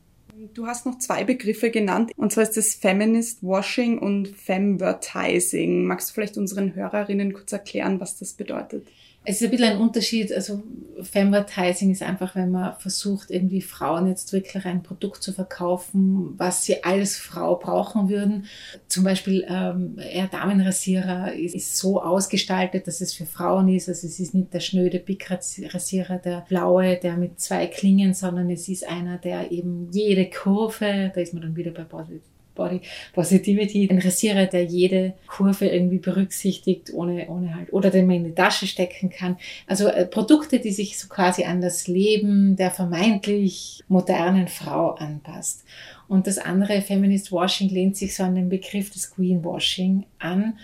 Du 0.53 0.65
hast 0.65 0.85
noch 0.85 0.97
zwei 0.99 1.25
Begriffe 1.25 1.71
genannt, 1.71 2.11
und 2.15 2.31
zwar 2.31 2.43
ist 2.43 2.55
das 2.55 2.75
Feminist 2.75 3.43
Washing 3.43 3.99
und 3.99 4.29
Femvertising. 4.29 5.83
Magst 5.83 6.09
du 6.09 6.13
vielleicht 6.13 6.37
unseren 6.37 6.73
Hörerinnen 6.73 7.33
kurz 7.33 7.51
erklären, 7.51 7.99
was 7.99 8.17
das 8.17 8.33
bedeutet? 8.33 8.87
Es 9.29 9.41
ist 9.41 9.43
ein 9.43 9.51
bisschen 9.51 9.73
ein 9.73 9.81
Unterschied. 9.81 10.31
Also 10.31 10.63
Femadvertising 11.01 11.91
ist 11.91 12.01
einfach, 12.01 12.33
wenn 12.35 12.49
man 12.49 12.75
versucht, 12.79 13.29
irgendwie 13.29 13.61
Frauen 13.61 14.07
jetzt 14.07 14.31
wirklich 14.31 14.65
ein 14.65 14.83
Produkt 14.83 15.21
zu 15.21 15.33
verkaufen, 15.33 16.33
was 16.37 16.63
sie 16.63 16.81
als 16.81 17.17
Frau 17.17 17.57
brauchen 17.57 18.07
würden. 18.07 18.45
Zum 18.87 19.03
Beispiel 19.03 19.45
ähm, 19.49 19.99
Damenrasierer 20.31 21.33
ist, 21.33 21.55
ist 21.55 21.75
so 21.75 22.01
ausgestaltet, 22.01 22.87
dass 22.87 23.01
es 23.01 23.13
für 23.13 23.25
Frauen 23.25 23.67
ist. 23.67 23.89
Also 23.89 24.07
es 24.07 24.17
ist 24.17 24.33
nicht 24.33 24.53
der 24.53 24.61
schnöde 24.61 24.99
Big-Rasierer, 24.99 26.19
der 26.19 26.45
blaue, 26.47 26.95
der 26.95 27.17
mit 27.17 27.41
zwei 27.41 27.67
Klingen, 27.67 28.13
sondern 28.13 28.49
es 28.49 28.69
ist 28.69 28.87
einer, 28.87 29.17
der 29.17 29.51
eben 29.51 29.89
jede 29.91 30.29
Kurve, 30.29 31.11
da 31.13 31.19
ist 31.19 31.33
man 31.33 31.41
dann 31.41 31.57
wieder 31.57 31.71
bei 31.71 31.83
Body 31.83 32.21
Body 32.57 32.81
Positivity, 33.13 33.87
ein 33.89 33.99
Rasierer, 33.99 34.47
der 34.47 34.65
jede 34.65 35.13
Kurve 35.27 35.67
irgendwie 35.67 35.99
berücksichtigt, 35.99 36.91
ohne, 36.93 37.27
ohne 37.29 37.55
halt, 37.55 37.71
oder 37.71 37.89
den 37.89 38.07
man 38.07 38.17
in 38.17 38.23
die 38.25 38.35
Tasche 38.35 38.67
stecken 38.67 39.09
kann. 39.09 39.37
Also 39.65 39.87
äh, 39.87 40.05
Produkte, 40.05 40.59
die 40.59 40.71
sich 40.71 40.99
so 40.99 41.07
quasi 41.07 41.45
an 41.45 41.61
das 41.61 41.87
Leben 41.87 42.57
der 42.57 42.71
vermeintlich 42.71 43.83
modernen 43.87 44.49
Frau 44.49 44.91
anpasst. 44.95 45.63
Und 46.09 46.27
das 46.27 46.37
andere, 46.37 46.81
Feminist 46.81 47.31
Washing, 47.31 47.69
lehnt 47.69 47.95
sich 47.95 48.15
so 48.15 48.23
an 48.23 48.35
den 48.35 48.49
Begriff 48.49 48.89
des 48.89 49.11
Greenwashing 49.11 50.05
an. 50.19 50.57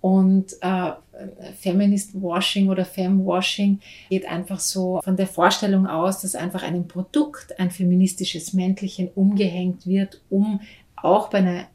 Und 0.00 0.54
äh, 0.62 0.92
Feminist 1.58 2.14
Washing 2.14 2.70
oder 2.70 2.84
Femwashing 2.84 3.80
geht 4.08 4.26
einfach 4.26 4.58
so 4.58 5.00
von 5.02 5.16
der 5.16 5.26
Vorstellung 5.26 5.86
aus, 5.86 6.22
dass 6.22 6.34
einfach 6.34 6.62
einem 6.62 6.88
Produkt 6.88 7.58
ein 7.58 7.70
feministisches 7.70 8.52
Männchen 8.54 9.10
umgehängt 9.14 9.86
wird, 9.86 10.22
um 10.30 10.60
auch 11.02 11.30
bei 11.30 11.38
einer 11.38 11.66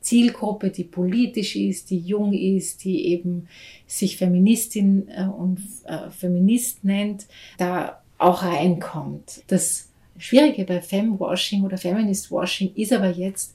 Zielgruppe, 0.00 0.70
die 0.70 0.84
politisch 0.84 1.56
ist, 1.56 1.90
die 1.90 1.98
jung 1.98 2.32
ist, 2.32 2.84
die 2.84 3.06
eben 3.06 3.48
sich 3.86 4.16
Feministin 4.16 5.08
äh, 5.08 5.24
und 5.24 5.60
äh, 5.84 6.10
Feminist 6.10 6.84
nennt, 6.84 7.26
da 7.58 8.00
auch 8.18 8.44
reinkommt. 8.44 9.42
Das 9.48 9.88
Schwierige 10.16 10.64
bei 10.64 10.80
Femwashing 10.80 11.64
oder 11.64 11.76
Feminist 11.76 12.30
Washing 12.30 12.72
ist 12.74 12.92
aber 12.92 13.10
jetzt, 13.10 13.54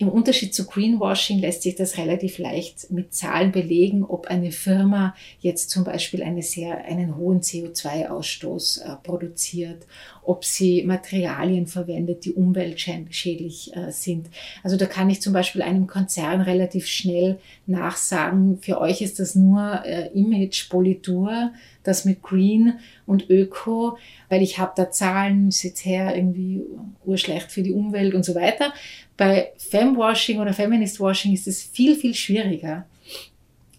im 0.00 0.08
Unterschied 0.08 0.54
zu 0.54 0.66
Greenwashing 0.66 1.38
lässt 1.38 1.62
sich 1.62 1.76
das 1.76 1.98
relativ 1.98 2.38
leicht 2.38 2.90
mit 2.90 3.14
Zahlen 3.14 3.52
belegen, 3.52 4.04
ob 4.04 4.26
eine 4.26 4.50
Firma 4.50 5.14
jetzt 5.40 5.70
zum 5.70 5.84
Beispiel 5.84 6.22
eine 6.22 6.42
sehr, 6.42 6.84
einen 6.84 7.16
hohen 7.16 7.40
CO2-Ausstoß 7.40 8.82
äh, 8.82 8.96
produziert, 9.02 9.86
ob 10.24 10.44
sie 10.44 10.82
Materialien 10.84 11.66
verwendet, 11.66 12.24
die 12.24 12.32
umweltschädlich 12.32 13.76
äh, 13.76 13.90
sind. 13.90 14.28
Also 14.62 14.76
da 14.76 14.86
kann 14.86 15.10
ich 15.10 15.20
zum 15.20 15.32
Beispiel 15.32 15.62
einem 15.62 15.86
Konzern 15.86 16.40
relativ 16.40 16.86
schnell 16.86 17.38
nachsagen, 17.66 18.58
für 18.58 18.80
euch 18.80 19.00
ist 19.00 19.18
das 19.18 19.34
nur 19.34 19.82
äh, 19.84 20.08
Image-Politur, 20.14 21.52
das 21.82 22.04
mit 22.04 22.22
Green 22.22 22.78
und 23.06 23.28
Öko, 23.28 23.98
weil 24.28 24.42
ich 24.42 24.58
habe 24.58 24.72
da 24.76 24.90
Zahlen, 24.90 25.50
sitzt 25.50 25.84
her 25.84 26.16
irgendwie 26.16 26.62
urschlecht 27.04 27.52
für 27.52 27.62
die 27.62 27.72
Umwelt 27.72 28.14
und 28.14 28.24
so 28.24 28.34
weiter. 28.34 28.72
Bei 29.16 29.52
Femwashing 29.58 30.40
oder 30.40 30.52
Feminist 30.52 30.98
Washing 31.00 31.34
ist 31.34 31.46
es 31.46 31.62
viel, 31.62 31.94
viel 31.94 32.14
schwieriger, 32.14 32.86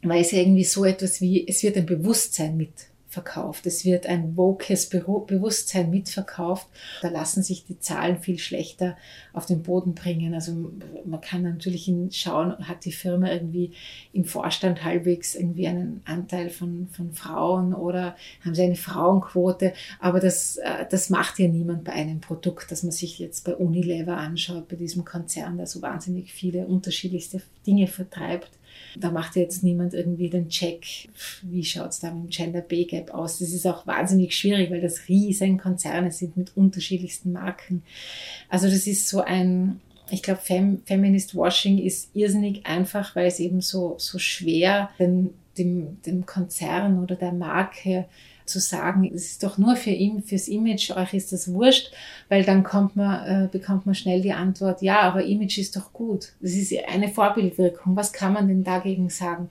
weil 0.03 0.21
es 0.21 0.31
ja 0.31 0.39
irgendwie 0.39 0.63
so 0.63 0.85
etwas 0.85 1.19
wie, 1.21 1.45
es 1.47 1.63
wird 1.63 1.77
ein 1.77 1.85
Bewusstsein 1.85 2.55
mit 2.55 2.71
verkauft. 3.15 3.65
Es 3.65 3.85
wird 3.85 4.05
ein 4.05 4.35
wokes 4.35 4.89
Bewusstsein 4.89 5.89
mitverkauft. 5.89 6.67
Da 7.01 7.07
lassen 7.07 7.41
sich 7.41 7.65
die 7.65 7.79
Zahlen 7.79 8.19
viel 8.19 8.37
schlechter 8.37 8.97
auf 9.31 9.45
den 9.45 9.63
Boden 9.63 9.95
bringen. 9.95 10.33
Also 10.33 10.71
man 11.05 11.21
kann 11.21 11.43
natürlich 11.43 11.89
schauen, 12.11 12.67
hat 12.67 12.83
die 12.83 12.91
Firma 12.91 13.31
irgendwie 13.31 13.71
im 14.11 14.25
Vorstand 14.25 14.83
halbwegs 14.83 15.33
irgendwie 15.33 15.67
einen 15.67 16.01
Anteil 16.05 16.49
von, 16.49 16.89
von 16.91 17.13
Frauen 17.13 17.73
oder 17.73 18.15
haben 18.43 18.53
sie 18.53 18.63
eine 18.63 18.75
Frauenquote. 18.75 19.73
Aber 19.99 20.19
das, 20.19 20.57
äh, 20.57 20.85
das 20.89 21.09
macht 21.09 21.39
ja 21.39 21.47
niemand 21.47 21.85
bei 21.85 21.93
einem 21.93 22.19
Produkt, 22.19 22.69
das 22.69 22.83
man 22.83 22.91
sich 22.91 23.17
jetzt 23.17 23.45
bei 23.45 23.55
Unilever 23.55 24.17
anschaut, 24.17 24.67
bei 24.67 24.75
diesem 24.75 25.05
Konzern, 25.05 25.57
der 25.57 25.67
so 25.67 25.81
wahnsinnig 25.81 26.33
viele 26.33 26.67
unterschiedlichste 26.67 27.41
Dinge 27.65 27.87
vertreibt. 27.87 28.51
Da 28.97 29.11
macht 29.11 29.35
jetzt 29.35 29.63
niemand 29.63 29.93
irgendwie 29.93 30.29
den 30.29 30.49
Check, 30.49 31.09
wie 31.41 31.63
schaut 31.63 31.89
es 31.89 31.99
da 31.99 32.11
mit 32.11 32.25
dem 32.25 32.29
Gender 32.29 32.61
Pay 32.61 32.85
Gap 32.85 33.13
aus. 33.13 33.39
Das 33.39 33.51
ist 33.51 33.65
auch 33.65 33.85
wahnsinnig 33.85 34.35
schwierig, 34.35 34.71
weil 34.71 34.81
das 34.81 35.07
riesen 35.07 35.57
Konzerne 35.57 36.11
sind 36.11 36.37
mit 36.37 36.55
unterschiedlichsten 36.55 37.31
Marken. 37.31 37.83
Also 38.49 38.67
das 38.67 38.87
ist 38.87 39.07
so 39.09 39.21
ein, 39.21 39.81
ich 40.09 40.23
glaube, 40.23 40.41
Fem 40.41 40.81
Feminist 40.85 41.35
Washing 41.35 41.77
ist 41.79 42.15
irrsinnig 42.15 42.65
einfach, 42.65 43.15
weil 43.15 43.27
es 43.27 43.39
eben 43.39 43.61
so, 43.61 43.95
so 43.97 44.17
schwer 44.17 44.89
den, 44.99 45.33
dem, 45.57 46.01
dem 46.03 46.25
Konzern 46.25 47.01
oder 47.03 47.15
der 47.15 47.33
Marke 47.33 48.05
zu 48.45 48.59
sagen, 48.59 49.09
es 49.13 49.25
ist 49.31 49.43
doch 49.43 49.57
nur 49.57 49.75
für 49.75 49.89
ihn, 49.89 50.21
fürs 50.23 50.47
Image, 50.47 50.91
euch 50.91 51.13
ist 51.13 51.31
das 51.31 51.51
wurscht, 51.51 51.91
weil 52.29 52.43
dann 52.43 52.63
kommt 52.63 52.95
man, 52.95 53.25
äh, 53.25 53.47
bekommt 53.47 53.85
man 53.85 53.95
schnell 53.95 54.21
die 54.21 54.33
Antwort, 54.33 54.81
ja, 54.81 55.01
aber 55.01 55.23
Image 55.23 55.57
ist 55.57 55.75
doch 55.75 55.91
gut. 55.93 56.33
Das 56.41 56.51
ist 56.51 56.73
eine 56.87 57.09
Vorbildwirkung. 57.09 57.95
Was 57.95 58.13
kann 58.13 58.33
man 58.33 58.47
denn 58.47 58.63
dagegen 58.63 59.09
sagen? 59.09 59.49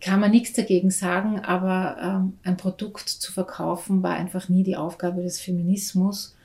Kann 0.00 0.20
man 0.20 0.30
nichts 0.30 0.52
dagegen 0.52 0.90
sagen, 0.90 1.40
aber 1.40 1.96
ähm, 2.00 2.38
ein 2.42 2.56
Produkt 2.56 3.08
zu 3.08 3.32
verkaufen 3.32 4.02
war 4.02 4.14
einfach 4.14 4.48
nie 4.48 4.62
die 4.62 4.76
Aufgabe 4.76 5.22
des 5.22 5.40
Feminismus. 5.40 6.36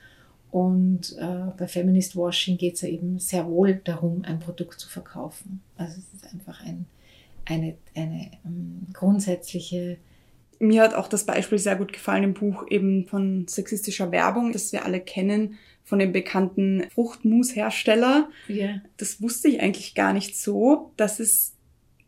Und 0.50 1.16
äh, 1.18 1.52
bei 1.56 1.68
Feminist 1.68 2.16
Washing 2.16 2.56
geht 2.56 2.76
es 2.76 2.80
ja 2.80 2.88
eben 2.88 3.18
sehr 3.18 3.46
wohl 3.46 3.80
darum, 3.84 4.24
ein 4.24 4.38
Produkt 4.38 4.80
zu 4.80 4.88
verkaufen. 4.88 5.60
Also 5.76 5.98
es 5.98 6.14
ist 6.14 6.32
einfach 6.32 6.64
ein, 6.64 6.86
eine, 7.44 7.76
eine 7.94 8.30
um, 8.44 8.50
ähm, 8.50 8.86
grundsätzliche 8.92 9.98
mir 10.58 10.82
hat 10.82 10.94
auch 10.94 11.08
das 11.08 11.24
Beispiel 11.24 11.58
sehr 11.58 11.76
gut 11.76 11.92
gefallen 11.92 12.24
im 12.24 12.34
Buch 12.34 12.66
eben 12.68 13.06
von 13.06 13.46
sexistischer 13.46 14.10
Werbung, 14.10 14.52
das 14.52 14.72
wir 14.72 14.84
alle 14.84 15.00
kennen, 15.00 15.58
von 15.84 15.98
dem 15.98 16.12
bekannten 16.12 16.84
Fruchtmushersteller. 16.94 18.28
Yeah. 18.48 18.82
Das 18.96 19.22
wusste 19.22 19.48
ich 19.48 19.60
eigentlich 19.60 19.94
gar 19.94 20.12
nicht 20.12 20.36
so, 20.36 20.92
dass 20.96 21.18
es 21.20 21.54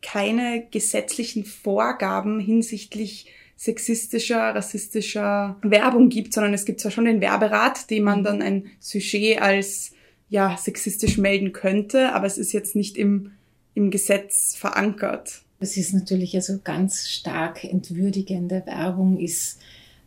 keine 0.01 0.67
gesetzlichen 0.69 1.45
Vorgaben 1.45 2.39
hinsichtlich 2.39 3.27
sexistischer, 3.55 4.55
rassistischer 4.55 5.57
Werbung 5.61 6.09
gibt, 6.09 6.33
sondern 6.33 6.53
es 6.53 6.65
gibt 6.65 6.79
zwar 6.79 6.91
schon 6.91 7.05
den 7.05 7.21
Werberat, 7.21 7.89
dem 7.89 8.03
man 8.03 8.19
mhm. 8.19 8.23
dann 8.23 8.41
ein 8.41 8.65
Sujet 8.79 9.41
als 9.41 9.91
ja 10.29 10.57
sexistisch 10.57 11.17
melden 11.17 11.51
könnte, 11.51 12.13
aber 12.13 12.25
es 12.25 12.37
ist 12.37 12.53
jetzt 12.53 12.75
nicht 12.75 12.97
im, 12.97 13.33
im 13.75 13.91
Gesetz 13.91 14.55
verankert. 14.55 15.43
Das 15.61 15.77
ist 15.77 15.93
natürlich 15.93 16.35
also 16.35 16.59
ganz 16.63 17.07
stark 17.07 17.63
entwürdigende 17.63 18.63
Werbung, 18.65 19.19
ist 19.19 19.59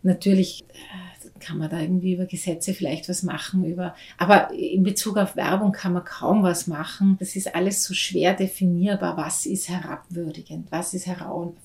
natürlich, 0.03 0.65
äh, 0.65 1.29
kann 1.39 1.59
man 1.59 1.71
da 1.71 1.81
irgendwie 1.81 2.15
über 2.15 2.27
Gesetze 2.27 2.75
vielleicht 2.75 3.09
was 3.09 3.23
machen, 3.23 3.65
über, 3.65 3.95
aber 4.19 4.51
in 4.53 4.83
Bezug 4.83 5.17
auf 5.17 5.37
Werbung 5.37 5.71
kann 5.71 5.93
man 5.93 6.05
kaum 6.05 6.43
was 6.43 6.67
machen. 6.67 7.17
Das 7.21 7.37
ist 7.37 7.55
alles 7.55 7.85
so 7.85 7.95
schwer 7.95 8.35
definierbar. 8.35 9.17
Was 9.17 9.47
ist 9.47 9.69
herabwürdigend? 9.69 10.73
Was 10.73 10.93
ist 10.93 11.09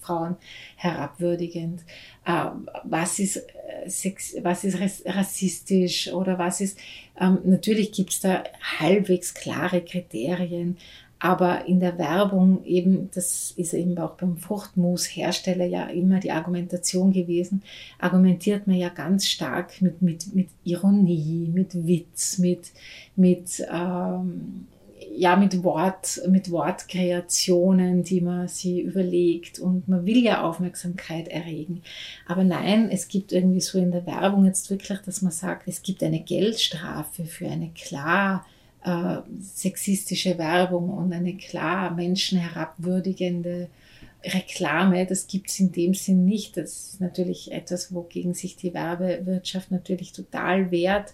Frauen 0.02 0.36
herabwürdigend? 0.76 1.82
Äh, 2.26 2.46
was 2.84 3.18
ist, 3.18 3.38
äh, 3.38 3.90
Sex, 3.90 4.36
was 4.44 4.66
ist 4.66 4.78
rassistisch 5.06 6.14
oder 6.14 6.38
was 6.38 6.62
ist, 6.62 6.78
ähm, 7.20 7.40
natürlich 7.44 7.92
gibt 7.92 8.12
es 8.12 8.20
da 8.20 8.44
halbwegs 8.80 9.34
klare 9.34 9.82
Kriterien, 9.82 10.78
aber 11.20 11.66
in 11.68 11.82
der 11.82 11.98
Werbung 11.98 12.64
eben, 12.64 13.10
das 13.14 13.52
ist 13.58 13.74
eben 13.74 13.98
auch 13.98 14.16
beim 14.16 14.38
Fruchtmushersteller 14.38 15.66
ja 15.66 15.88
immer 15.88 16.22
die 16.22 16.32
Argumentation 16.32 17.12
gewesen, 17.12 17.62
argumentiert 18.00 18.68
man 18.68 18.78
ja 18.78 18.88
ganz 18.88 19.28
stark 19.28 19.82
mit, 19.82 20.02
mit, 20.02 20.34
mit 20.34 20.48
Ironie, 20.64 21.52
mit 21.54 21.86
Witz, 21.86 22.38
mit, 22.38 22.72
mit, 23.18 23.62
ähm, 23.70 24.68
ja, 25.14 25.36
mit 25.36 25.62
Wort, 25.62 26.22
mit 26.30 26.52
Wortkreationen, 26.52 28.04
die 28.04 28.22
man 28.22 28.48
sich 28.48 28.80
überlegt 28.80 29.60
und 29.60 29.90
man 29.90 30.06
will 30.06 30.24
ja 30.24 30.44
Aufmerksamkeit 30.44 31.28
erregen. 31.28 31.82
Aber 32.28 32.46
nein, 32.46 32.90
es 32.90 33.10
gibt 33.10 33.34
irgendwie 33.34 33.60
so 33.60 33.78
in 33.78 33.92
der 33.92 34.06
Werbung 34.06 34.46
jetzt 34.46 34.70
wirklich, 34.70 35.00
dass 35.00 35.22
man 35.22 35.34
sagt, 35.34 35.68
es 35.68 35.82
gibt 35.82 36.02
eine 36.02 36.22
Geldstrafe 36.22 37.26
für 37.26 37.48
eine 37.48 37.72
klar 37.72 38.46
äh, 38.84 39.18
sexistische 39.40 40.38
Werbung 40.38 40.90
und 40.90 41.14
eine 41.14 41.36
klar 41.36 41.94
menschenherabwürdigende 41.94 43.70
Reklame, 44.24 45.06
das 45.06 45.28
gibt 45.28 45.50
es 45.50 45.60
in 45.60 45.72
dem 45.72 45.94
Sinn 45.94 46.26
nicht. 46.26 46.58
Das 46.58 46.72
ist 46.72 47.02
natürlich 47.02 47.52
etwas, 47.52 47.94
wogegen 47.94 48.34
sich 48.34 48.58
die 48.58 48.74
Werbewirtschaft 48.74 49.72
natürlich 49.72 50.12
total 50.12 50.72
wehrt. 50.72 51.14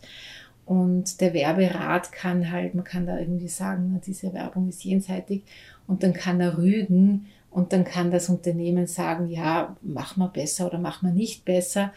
Und 0.66 1.22
der 1.22 1.34
Werberat 1.34 2.12
kann 2.12 2.52
halt, 2.52 2.74
man 2.74 2.84
kann 2.84 3.06
da 3.06 3.20
irgendwie 3.20 3.48
sagen, 3.48 4.02
diese 4.06 4.34
Werbung 4.34 4.68
ist 4.68 4.84
jenseitig 4.84 5.44
und 5.86 6.02
dann 6.02 6.14
kann 6.14 6.42
er 6.42 6.58
rügen 6.58 7.28
und 7.52 7.72
dann 7.72 7.84
kann 7.84 8.10
das 8.10 8.30
Unternehmen 8.30 8.88
sagen, 8.88 9.30
ja, 9.30 9.78
mach 9.82 10.18
mal 10.18 10.28
besser 10.28 10.66
oder 10.66 10.80
mach 10.80 11.04
mal 11.04 11.14
nicht 11.14 11.46
besser. 11.46 11.94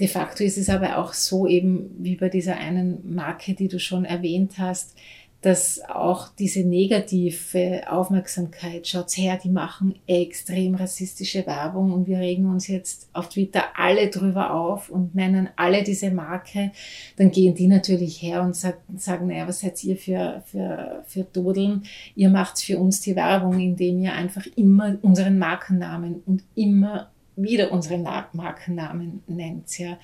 De 0.00 0.08
facto 0.08 0.44
ist 0.44 0.58
es 0.58 0.68
aber 0.68 0.98
auch 0.98 1.12
so 1.12 1.46
eben 1.46 1.90
wie 1.98 2.16
bei 2.16 2.28
dieser 2.28 2.56
einen 2.56 3.14
Marke, 3.14 3.54
die 3.54 3.68
du 3.68 3.80
schon 3.80 4.04
erwähnt 4.04 4.58
hast, 4.58 4.94
dass 5.40 5.80
auch 5.88 6.28
diese 6.36 6.64
negative 6.64 7.82
Aufmerksamkeit, 7.88 8.88
schaut's 8.88 9.16
her, 9.16 9.38
die 9.42 9.50
machen 9.50 9.94
extrem 10.08 10.74
rassistische 10.74 11.46
Werbung 11.46 11.92
und 11.92 12.08
wir 12.08 12.18
regen 12.18 12.46
uns 12.46 12.66
jetzt 12.66 13.08
auf 13.12 13.28
Twitter 13.28 13.62
alle 13.76 14.10
drüber 14.10 14.52
auf 14.52 14.90
und 14.90 15.14
nennen 15.14 15.48
alle 15.54 15.84
diese 15.84 16.10
Marke, 16.10 16.72
dann 17.16 17.30
gehen 17.30 17.54
die 17.54 17.68
natürlich 17.68 18.20
her 18.20 18.42
und 18.42 18.56
sagen, 18.56 19.28
naja, 19.28 19.46
was 19.46 19.60
seid 19.60 19.82
ihr 19.84 19.96
für, 19.96 20.42
für, 20.46 21.04
für 21.06 21.22
Dodeln? 21.22 21.84
Ihr 22.16 22.30
macht's 22.30 22.64
für 22.64 22.78
uns 22.78 23.00
die 23.00 23.14
Werbung, 23.14 23.60
indem 23.60 24.00
ihr 24.00 24.14
einfach 24.14 24.46
immer 24.56 24.96
unseren 25.02 25.38
Markennamen 25.38 26.20
und 26.26 26.42
immer 26.56 27.10
wieder 27.40 27.72
unsere 27.72 27.98
Markennamen 27.98 29.22
nennt. 29.26 29.78
Ja. 29.78 29.98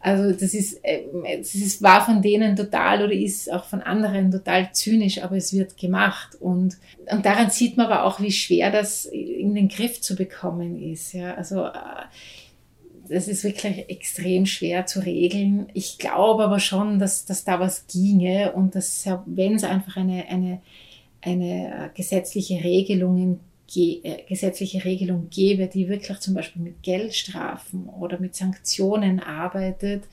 Also 0.00 0.32
das 0.32 0.54
ist, 0.54 0.84
äh, 0.84 1.02
das 1.38 1.54
ist, 1.54 1.82
war 1.82 2.04
von 2.04 2.22
denen 2.22 2.56
total 2.56 3.04
oder 3.04 3.12
ist 3.12 3.50
auch 3.52 3.64
von 3.64 3.80
anderen 3.80 4.30
total 4.30 4.72
zynisch, 4.72 5.22
aber 5.22 5.36
es 5.36 5.52
wird 5.52 5.76
gemacht. 5.76 6.36
Und, 6.40 6.76
und 7.10 7.24
daran 7.24 7.50
sieht 7.50 7.76
man 7.76 7.86
aber 7.86 8.04
auch, 8.04 8.20
wie 8.20 8.32
schwer 8.32 8.70
das 8.70 9.06
in 9.06 9.54
den 9.54 9.68
Griff 9.68 10.00
zu 10.00 10.14
bekommen 10.14 10.80
ist. 10.92 11.12
Ja. 11.12 11.34
Also 11.34 11.64
äh, 11.64 11.72
das 13.08 13.28
ist 13.28 13.44
wirklich 13.44 13.88
extrem 13.88 14.46
schwer 14.46 14.86
zu 14.86 15.00
regeln. 15.00 15.68
Ich 15.74 15.98
glaube 15.98 16.44
aber 16.44 16.60
schon, 16.60 16.98
dass, 16.98 17.24
dass 17.26 17.44
da 17.44 17.60
was 17.60 17.86
ginge 17.86 18.52
und 18.52 18.74
dass, 18.74 19.06
wenn 19.26 19.56
es 19.56 19.64
einfach 19.64 19.96
eine, 19.96 20.26
eine, 20.28 20.60
eine 21.20 21.90
gesetzliche 21.94 22.62
Regelung 22.64 23.18
äh, 23.22 23.53
gesetzliche 24.28 24.84
Regelung 24.84 25.28
gäbe, 25.30 25.66
die 25.66 25.88
wirklich 25.88 26.18
zum 26.18 26.34
Beispiel 26.34 26.62
mit 26.62 26.82
Geldstrafen 26.82 27.88
oder 27.88 28.20
mit 28.20 28.34
Sanktionen 28.34 29.20
arbeitet, 29.20 30.04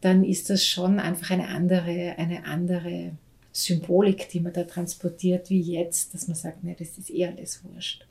dann 0.00 0.24
ist 0.24 0.50
das 0.50 0.66
schon 0.66 0.98
einfach 0.98 1.30
eine 1.30 1.48
andere, 1.48 2.14
eine 2.18 2.44
andere 2.44 3.12
Symbolik, 3.52 4.28
die 4.30 4.40
man 4.40 4.52
da 4.52 4.64
transportiert, 4.64 5.50
wie 5.50 5.60
jetzt, 5.60 6.14
dass 6.14 6.26
man 6.26 6.36
sagt, 6.36 6.64
nee, 6.64 6.76
das 6.78 6.98
ist 6.98 7.10
eh 7.10 7.26
alles 7.26 7.62
wurscht. 7.64 8.06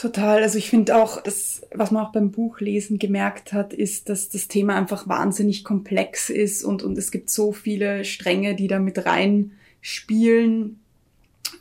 Total. 0.00 0.42
Also 0.42 0.56
ich 0.56 0.70
finde 0.70 0.96
auch, 0.96 1.22
das, 1.22 1.60
was 1.74 1.90
man 1.90 2.06
auch 2.06 2.12
beim 2.12 2.30
Buchlesen 2.30 2.98
gemerkt 2.98 3.52
hat, 3.52 3.74
ist, 3.74 4.08
dass 4.08 4.30
das 4.30 4.48
Thema 4.48 4.74
einfach 4.76 5.06
wahnsinnig 5.06 5.62
komplex 5.62 6.30
ist 6.30 6.64
und, 6.64 6.82
und 6.82 6.96
es 6.96 7.10
gibt 7.10 7.28
so 7.28 7.52
viele 7.52 8.06
Stränge, 8.06 8.54
die 8.54 8.66
da 8.66 8.78
mit 8.78 9.04
reinspielen, 9.04 10.79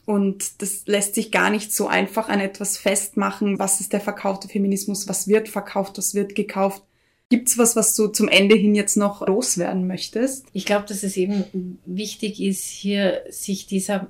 und 0.06 0.62
das 0.62 0.88
lässt 0.88 1.16
sich 1.16 1.32
gar 1.32 1.50
nicht 1.50 1.74
so 1.74 1.88
einfach 1.88 2.30
an 2.30 2.40
etwas 2.40 2.78
festmachen. 2.78 3.60
Was 3.60 3.80
ist 3.80 3.94
der 3.94 4.02
verkaufte 4.02 4.48
Feminismus? 4.48 5.08
Was 5.08 5.28
wird 5.28 5.50
verkauft? 5.50 5.98
Was 5.98 6.16
wird 6.16 6.34
gekauft? 6.34 6.84
Gibt's 7.30 7.60
was, 7.60 7.76
was 7.76 7.96
du 7.96 8.08
zum 8.08 8.28
Ende 8.28 8.56
hin 8.56 8.74
jetzt 8.74 8.98
noch 8.98 9.28
loswerden 9.28 9.86
möchtest? 9.86 10.48
Ich 10.52 10.66
glaube, 10.66 10.88
dass 10.88 11.04
es 11.04 11.16
eben 11.16 11.78
wichtig 11.86 12.42
ist, 12.42 12.64
hier 12.64 13.22
sich 13.30 13.68
dieser, 13.68 14.08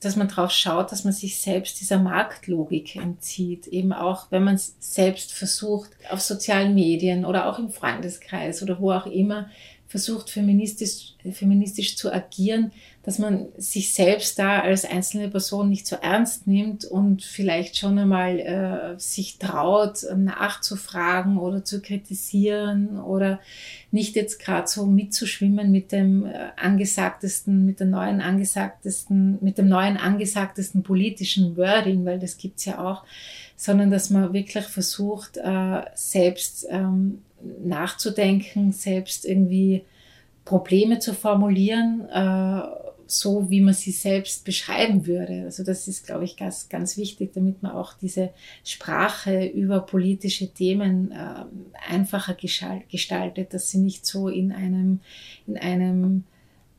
dass 0.00 0.16
man 0.16 0.28
drauf 0.28 0.50
schaut, 0.50 0.92
dass 0.92 1.04
man 1.04 1.14
sich 1.14 1.40
selbst 1.40 1.80
dieser 1.80 1.98
Marktlogik 1.98 2.96
entzieht. 2.96 3.68
Eben 3.68 3.94
auch, 3.94 4.26
wenn 4.30 4.44
man 4.44 4.56
es 4.56 4.74
selbst 4.80 5.32
versucht, 5.32 5.92
auf 6.10 6.20
sozialen 6.20 6.74
Medien 6.74 7.24
oder 7.24 7.46
auch 7.46 7.58
im 7.58 7.70
Freundeskreis 7.70 8.62
oder 8.62 8.78
wo 8.80 8.92
auch 8.92 9.06
immer, 9.06 9.48
versucht, 9.86 10.28
feministisch, 10.28 11.14
feministisch 11.32 11.96
zu 11.96 12.12
agieren, 12.12 12.72
dass 13.08 13.18
man 13.18 13.48
sich 13.56 13.94
selbst 13.94 14.38
da 14.38 14.60
als 14.60 14.84
einzelne 14.84 15.30
Person 15.30 15.70
nicht 15.70 15.86
so 15.86 15.96
ernst 15.96 16.46
nimmt 16.46 16.84
und 16.84 17.22
vielleicht 17.22 17.78
schon 17.78 17.98
einmal 17.98 18.38
äh, 18.38 19.00
sich 19.00 19.38
traut, 19.38 20.04
nachzufragen 20.14 21.38
oder 21.38 21.64
zu 21.64 21.80
kritisieren 21.80 23.00
oder 23.00 23.40
nicht 23.92 24.14
jetzt 24.14 24.38
gerade 24.38 24.68
so 24.68 24.84
mitzuschwimmen 24.84 25.70
mit 25.70 25.90
dem 25.90 26.26
äh, 26.26 26.48
angesagtesten, 26.56 27.64
mit 27.64 27.80
der 27.80 27.86
neuen 27.86 28.20
angesagtesten, 28.20 29.38
mit 29.40 29.56
dem 29.56 29.70
neuen 29.70 29.96
angesagtesten 29.96 30.82
politischen 30.82 31.56
Wording, 31.56 32.04
weil 32.04 32.18
das 32.18 32.36
gibt's 32.36 32.66
ja 32.66 32.78
auch, 32.78 33.04
sondern 33.56 33.90
dass 33.90 34.10
man 34.10 34.34
wirklich 34.34 34.66
versucht, 34.66 35.38
äh, 35.38 35.80
selbst 35.94 36.66
ähm, 36.68 37.22
nachzudenken, 37.64 38.72
selbst 38.72 39.24
irgendwie 39.24 39.86
Probleme 40.44 40.98
zu 40.98 41.14
formulieren, 41.14 42.06
äh, 42.10 42.87
so 43.10 43.50
wie 43.50 43.60
man 43.60 43.74
sie 43.74 43.90
selbst 43.90 44.44
beschreiben 44.44 45.06
würde. 45.06 45.44
Also 45.44 45.64
das 45.64 45.88
ist, 45.88 46.06
glaube 46.06 46.24
ich, 46.24 46.36
ganz, 46.36 46.68
ganz 46.68 46.96
wichtig, 46.96 47.32
damit 47.32 47.62
man 47.62 47.72
auch 47.72 47.94
diese 47.94 48.30
Sprache 48.64 49.46
über 49.46 49.80
politische 49.80 50.52
Themen 50.52 51.10
äh, 51.10 51.44
einfacher 51.88 52.34
gestaltet, 52.34 53.54
dass 53.54 53.70
sie 53.70 53.78
nicht 53.78 54.04
so 54.04 54.28
in 54.28 54.52
einem, 54.52 55.00
in 55.46 55.56
einem 55.56 56.24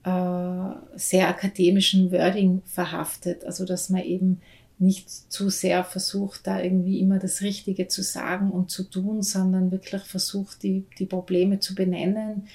äh, 0.03 0.75
sehr 0.95 1.29
akademischen 1.29 2.11
Wording 2.11 2.61
verhaftet. 2.65 3.43
Also 3.45 3.65
dass 3.65 3.89
man 3.89 4.03
eben 4.03 4.41
nicht 4.79 5.09
zu 5.09 5.49
sehr 5.49 5.83
versucht, 5.83 6.47
da 6.47 6.61
irgendwie 6.61 6.99
immer 6.99 7.19
das 7.19 7.41
Richtige 7.41 7.89
zu 7.89 8.01
sagen 8.01 8.49
und 8.49 8.71
zu 8.71 8.83
tun, 8.83 9.21
sondern 9.21 9.71
wirklich 9.71 10.03
versucht, 10.03 10.63
die, 10.63 10.85
die 10.97 11.05
Probleme 11.05 11.59
zu 11.59 11.75
benennen, 11.75 12.47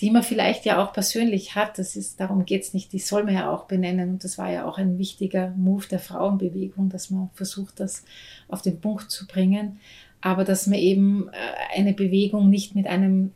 die 0.00 0.10
man 0.10 0.22
vielleicht 0.22 0.64
ja 0.64 0.82
auch 0.82 0.92
persönlich 0.92 1.54
hat. 1.54 1.78
Das 1.78 1.96
ist, 1.96 2.20
darum 2.20 2.44
geht's 2.44 2.72
nicht, 2.72 2.92
die 2.92 2.98
soll 2.98 3.24
man 3.24 3.34
ja 3.34 3.50
auch 3.50 3.64
benennen. 3.64 4.10
Und 4.10 4.24
das 4.24 4.38
war 4.38 4.50
ja 4.50 4.64
auch 4.64 4.78
ein 4.78 4.98
wichtiger 4.98 5.50
Move 5.56 5.86
der 5.88 5.98
Frauenbewegung, 5.98 6.88
dass 6.88 7.10
man 7.10 7.30
versucht, 7.34 7.80
das 7.80 8.04
auf 8.48 8.62
den 8.62 8.80
Punkt 8.80 9.10
zu 9.10 9.26
bringen. 9.26 9.78
Aber 10.20 10.44
dass 10.44 10.66
man 10.66 10.78
eben 10.78 11.28
äh, 11.28 11.78
eine 11.78 11.92
Bewegung 11.92 12.48
nicht 12.48 12.74
mit 12.74 12.86
einem 12.86 13.32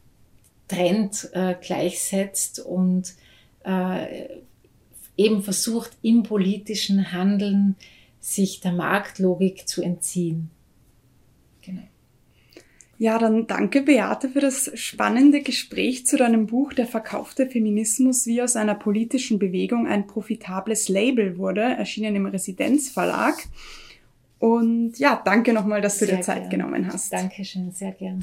Trend 0.68 1.28
äh, 1.32 1.54
gleichsetzt 1.60 2.60
und 2.60 3.12
äh, 3.64 4.28
eben 5.16 5.42
versucht, 5.42 5.92
im 6.02 6.22
politischen 6.22 7.12
Handeln 7.12 7.76
sich 8.20 8.60
der 8.60 8.72
Marktlogik 8.72 9.68
zu 9.68 9.82
entziehen. 9.82 10.50
Genau. 11.60 11.82
Ja, 12.98 13.18
dann 13.18 13.46
danke 13.46 13.82
Beate 13.82 14.28
für 14.28 14.40
das 14.40 14.70
spannende 14.74 15.42
Gespräch 15.42 16.06
zu 16.06 16.16
deinem 16.16 16.46
Buch 16.46 16.72
Der 16.72 16.86
verkaufte 16.86 17.46
Feminismus, 17.48 18.26
wie 18.26 18.40
aus 18.40 18.56
einer 18.56 18.74
politischen 18.74 19.38
Bewegung 19.38 19.86
ein 19.86 20.06
profitables 20.06 20.88
Label 20.88 21.36
wurde, 21.38 21.62
erschienen 21.62 22.14
im 22.16 22.26
Residenzverlag. 22.26 23.34
Und 24.38 24.98
ja, 24.98 25.20
danke 25.24 25.52
nochmal, 25.52 25.80
dass 25.80 25.98
du 25.98 26.06
sehr 26.06 26.16
dir 26.16 26.22
Zeit 26.22 26.50
gern. 26.50 26.50
genommen 26.50 26.86
hast. 26.92 27.12
Dankeschön, 27.12 27.70
sehr 27.72 27.92
gern. 27.92 28.20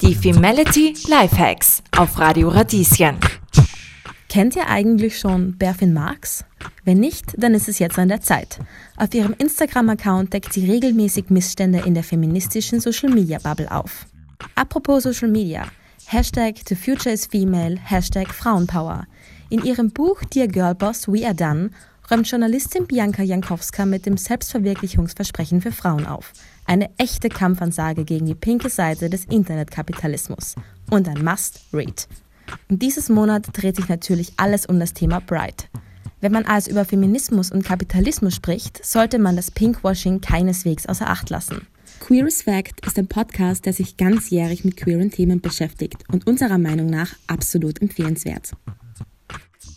Die 0.00 0.14
Femality 0.14 0.94
Lifehacks 1.08 1.82
auf 1.96 2.18
Radio 2.18 2.48
Radieschen. 2.48 3.16
Kennt 4.28 4.56
ihr 4.56 4.68
eigentlich 4.68 5.18
schon 5.18 5.56
Berfin 5.56 5.94
Marx? 5.94 6.44
Wenn 6.84 7.00
nicht, 7.00 7.32
dann 7.38 7.54
ist 7.54 7.66
es 7.66 7.78
jetzt 7.78 7.98
an 7.98 8.08
der 8.08 8.20
Zeit. 8.20 8.58
Auf 8.98 9.14
ihrem 9.14 9.34
Instagram-Account 9.38 10.34
deckt 10.34 10.52
sie 10.52 10.70
regelmäßig 10.70 11.30
Missstände 11.30 11.80
in 11.86 11.94
der 11.94 12.04
feministischen 12.04 12.78
Social-Media-Bubble 12.78 13.70
auf. 13.70 14.06
Apropos 14.54 15.04
Social 15.04 15.28
Media. 15.28 15.66
Hashtag 16.06 16.62
To 16.66 16.74
Future 16.74 17.14
is 17.14 17.24
Female, 17.24 17.78
Hashtag 17.82 18.28
Frauenpower. 18.28 19.06
In 19.48 19.64
ihrem 19.64 19.90
Buch 19.90 20.22
Dear 20.24 20.46
Girlboss, 20.46 21.08
We 21.08 21.24
Are 21.24 21.34
Done 21.34 21.70
räumt 22.10 22.30
Journalistin 22.30 22.86
Bianca 22.86 23.22
Jankowska 23.22 23.86
mit 23.86 24.04
dem 24.04 24.18
Selbstverwirklichungsversprechen 24.18 25.62
für 25.62 25.72
Frauen 25.72 26.06
auf. 26.06 26.32
Eine 26.66 26.90
echte 26.98 27.30
Kampfansage 27.30 28.04
gegen 28.04 28.26
die 28.26 28.34
pinke 28.34 28.68
Seite 28.68 29.08
des 29.08 29.24
Internetkapitalismus. 29.24 30.54
Und 30.90 31.08
ein 31.08 31.24
Must-Read. 31.24 32.08
Und 32.68 32.82
dieses 32.82 33.08
Monat 33.08 33.46
dreht 33.52 33.76
sich 33.76 33.88
natürlich 33.88 34.32
alles 34.36 34.66
um 34.66 34.78
das 34.78 34.94
Thema 34.94 35.20
Bride. 35.20 35.64
Wenn 36.20 36.32
man 36.32 36.46
also 36.46 36.70
über 36.70 36.84
Feminismus 36.84 37.52
und 37.52 37.64
Kapitalismus 37.64 38.34
spricht, 38.34 38.84
sollte 38.84 39.18
man 39.18 39.36
das 39.36 39.50
Pinkwashing 39.50 40.20
keineswegs 40.20 40.86
außer 40.86 41.08
Acht 41.08 41.30
lassen. 41.30 41.66
Queer 42.00 42.26
as 42.26 42.42
Fact 42.42 42.84
ist 42.86 42.98
ein 42.98 43.06
Podcast, 43.06 43.66
der 43.66 43.72
sich 43.72 43.96
ganzjährig 43.96 44.64
mit 44.64 44.76
queeren 44.76 45.10
Themen 45.10 45.40
beschäftigt 45.40 46.04
und 46.12 46.26
unserer 46.26 46.58
Meinung 46.58 46.86
nach 46.86 47.14
absolut 47.26 47.80
empfehlenswert. 47.82 48.52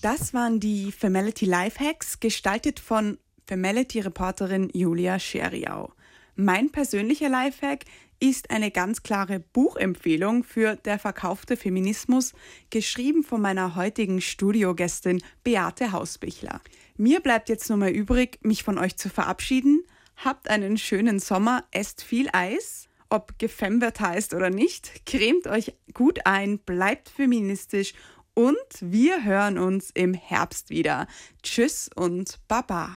Das 0.01 0.33
waren 0.33 0.59
die 0.59 0.91
Femality 0.91 1.45
Lifehacks, 1.45 2.19
gestaltet 2.19 2.79
von 2.79 3.17
Femality-Reporterin 3.45 4.69
Julia 4.73 5.19
Scheriau. 5.19 5.91
Mein 6.35 6.71
persönlicher 6.71 7.29
Lifehack 7.29 7.85
ist 8.21 8.51
eine 8.51 8.69
ganz 8.69 9.01
klare 9.01 9.39
Buchempfehlung 9.39 10.43
für 10.43 10.75
Der 10.75 10.99
verkaufte 10.99 11.57
Feminismus, 11.57 12.33
geschrieben 12.69 13.23
von 13.23 13.41
meiner 13.41 13.75
heutigen 13.75 14.21
Studiogästin 14.21 15.23
Beate 15.43 15.91
Hausbichler. 15.91 16.61
Mir 16.97 17.19
bleibt 17.19 17.49
jetzt 17.49 17.67
nur 17.67 17.79
mal 17.79 17.89
übrig, 17.89 18.37
mich 18.43 18.63
von 18.63 18.77
euch 18.77 18.95
zu 18.95 19.09
verabschieden. 19.09 19.83
Habt 20.15 20.49
einen 20.49 20.77
schönen 20.77 21.17
Sommer, 21.17 21.65
esst 21.71 22.03
viel 22.03 22.29
Eis, 22.31 22.87
ob 23.09 23.39
gefembert 23.39 23.99
heißt 23.99 24.35
oder 24.35 24.51
nicht, 24.51 25.05
cremt 25.07 25.47
euch 25.47 25.73
gut 25.93 26.19
ein, 26.25 26.59
bleibt 26.59 27.09
feministisch 27.09 27.93
und 28.35 28.55
wir 28.79 29.23
hören 29.25 29.57
uns 29.57 29.89
im 29.93 30.13
Herbst 30.13 30.69
wieder. 30.69 31.07
Tschüss 31.41 31.89
und 31.95 32.39
Baba. 32.47 32.89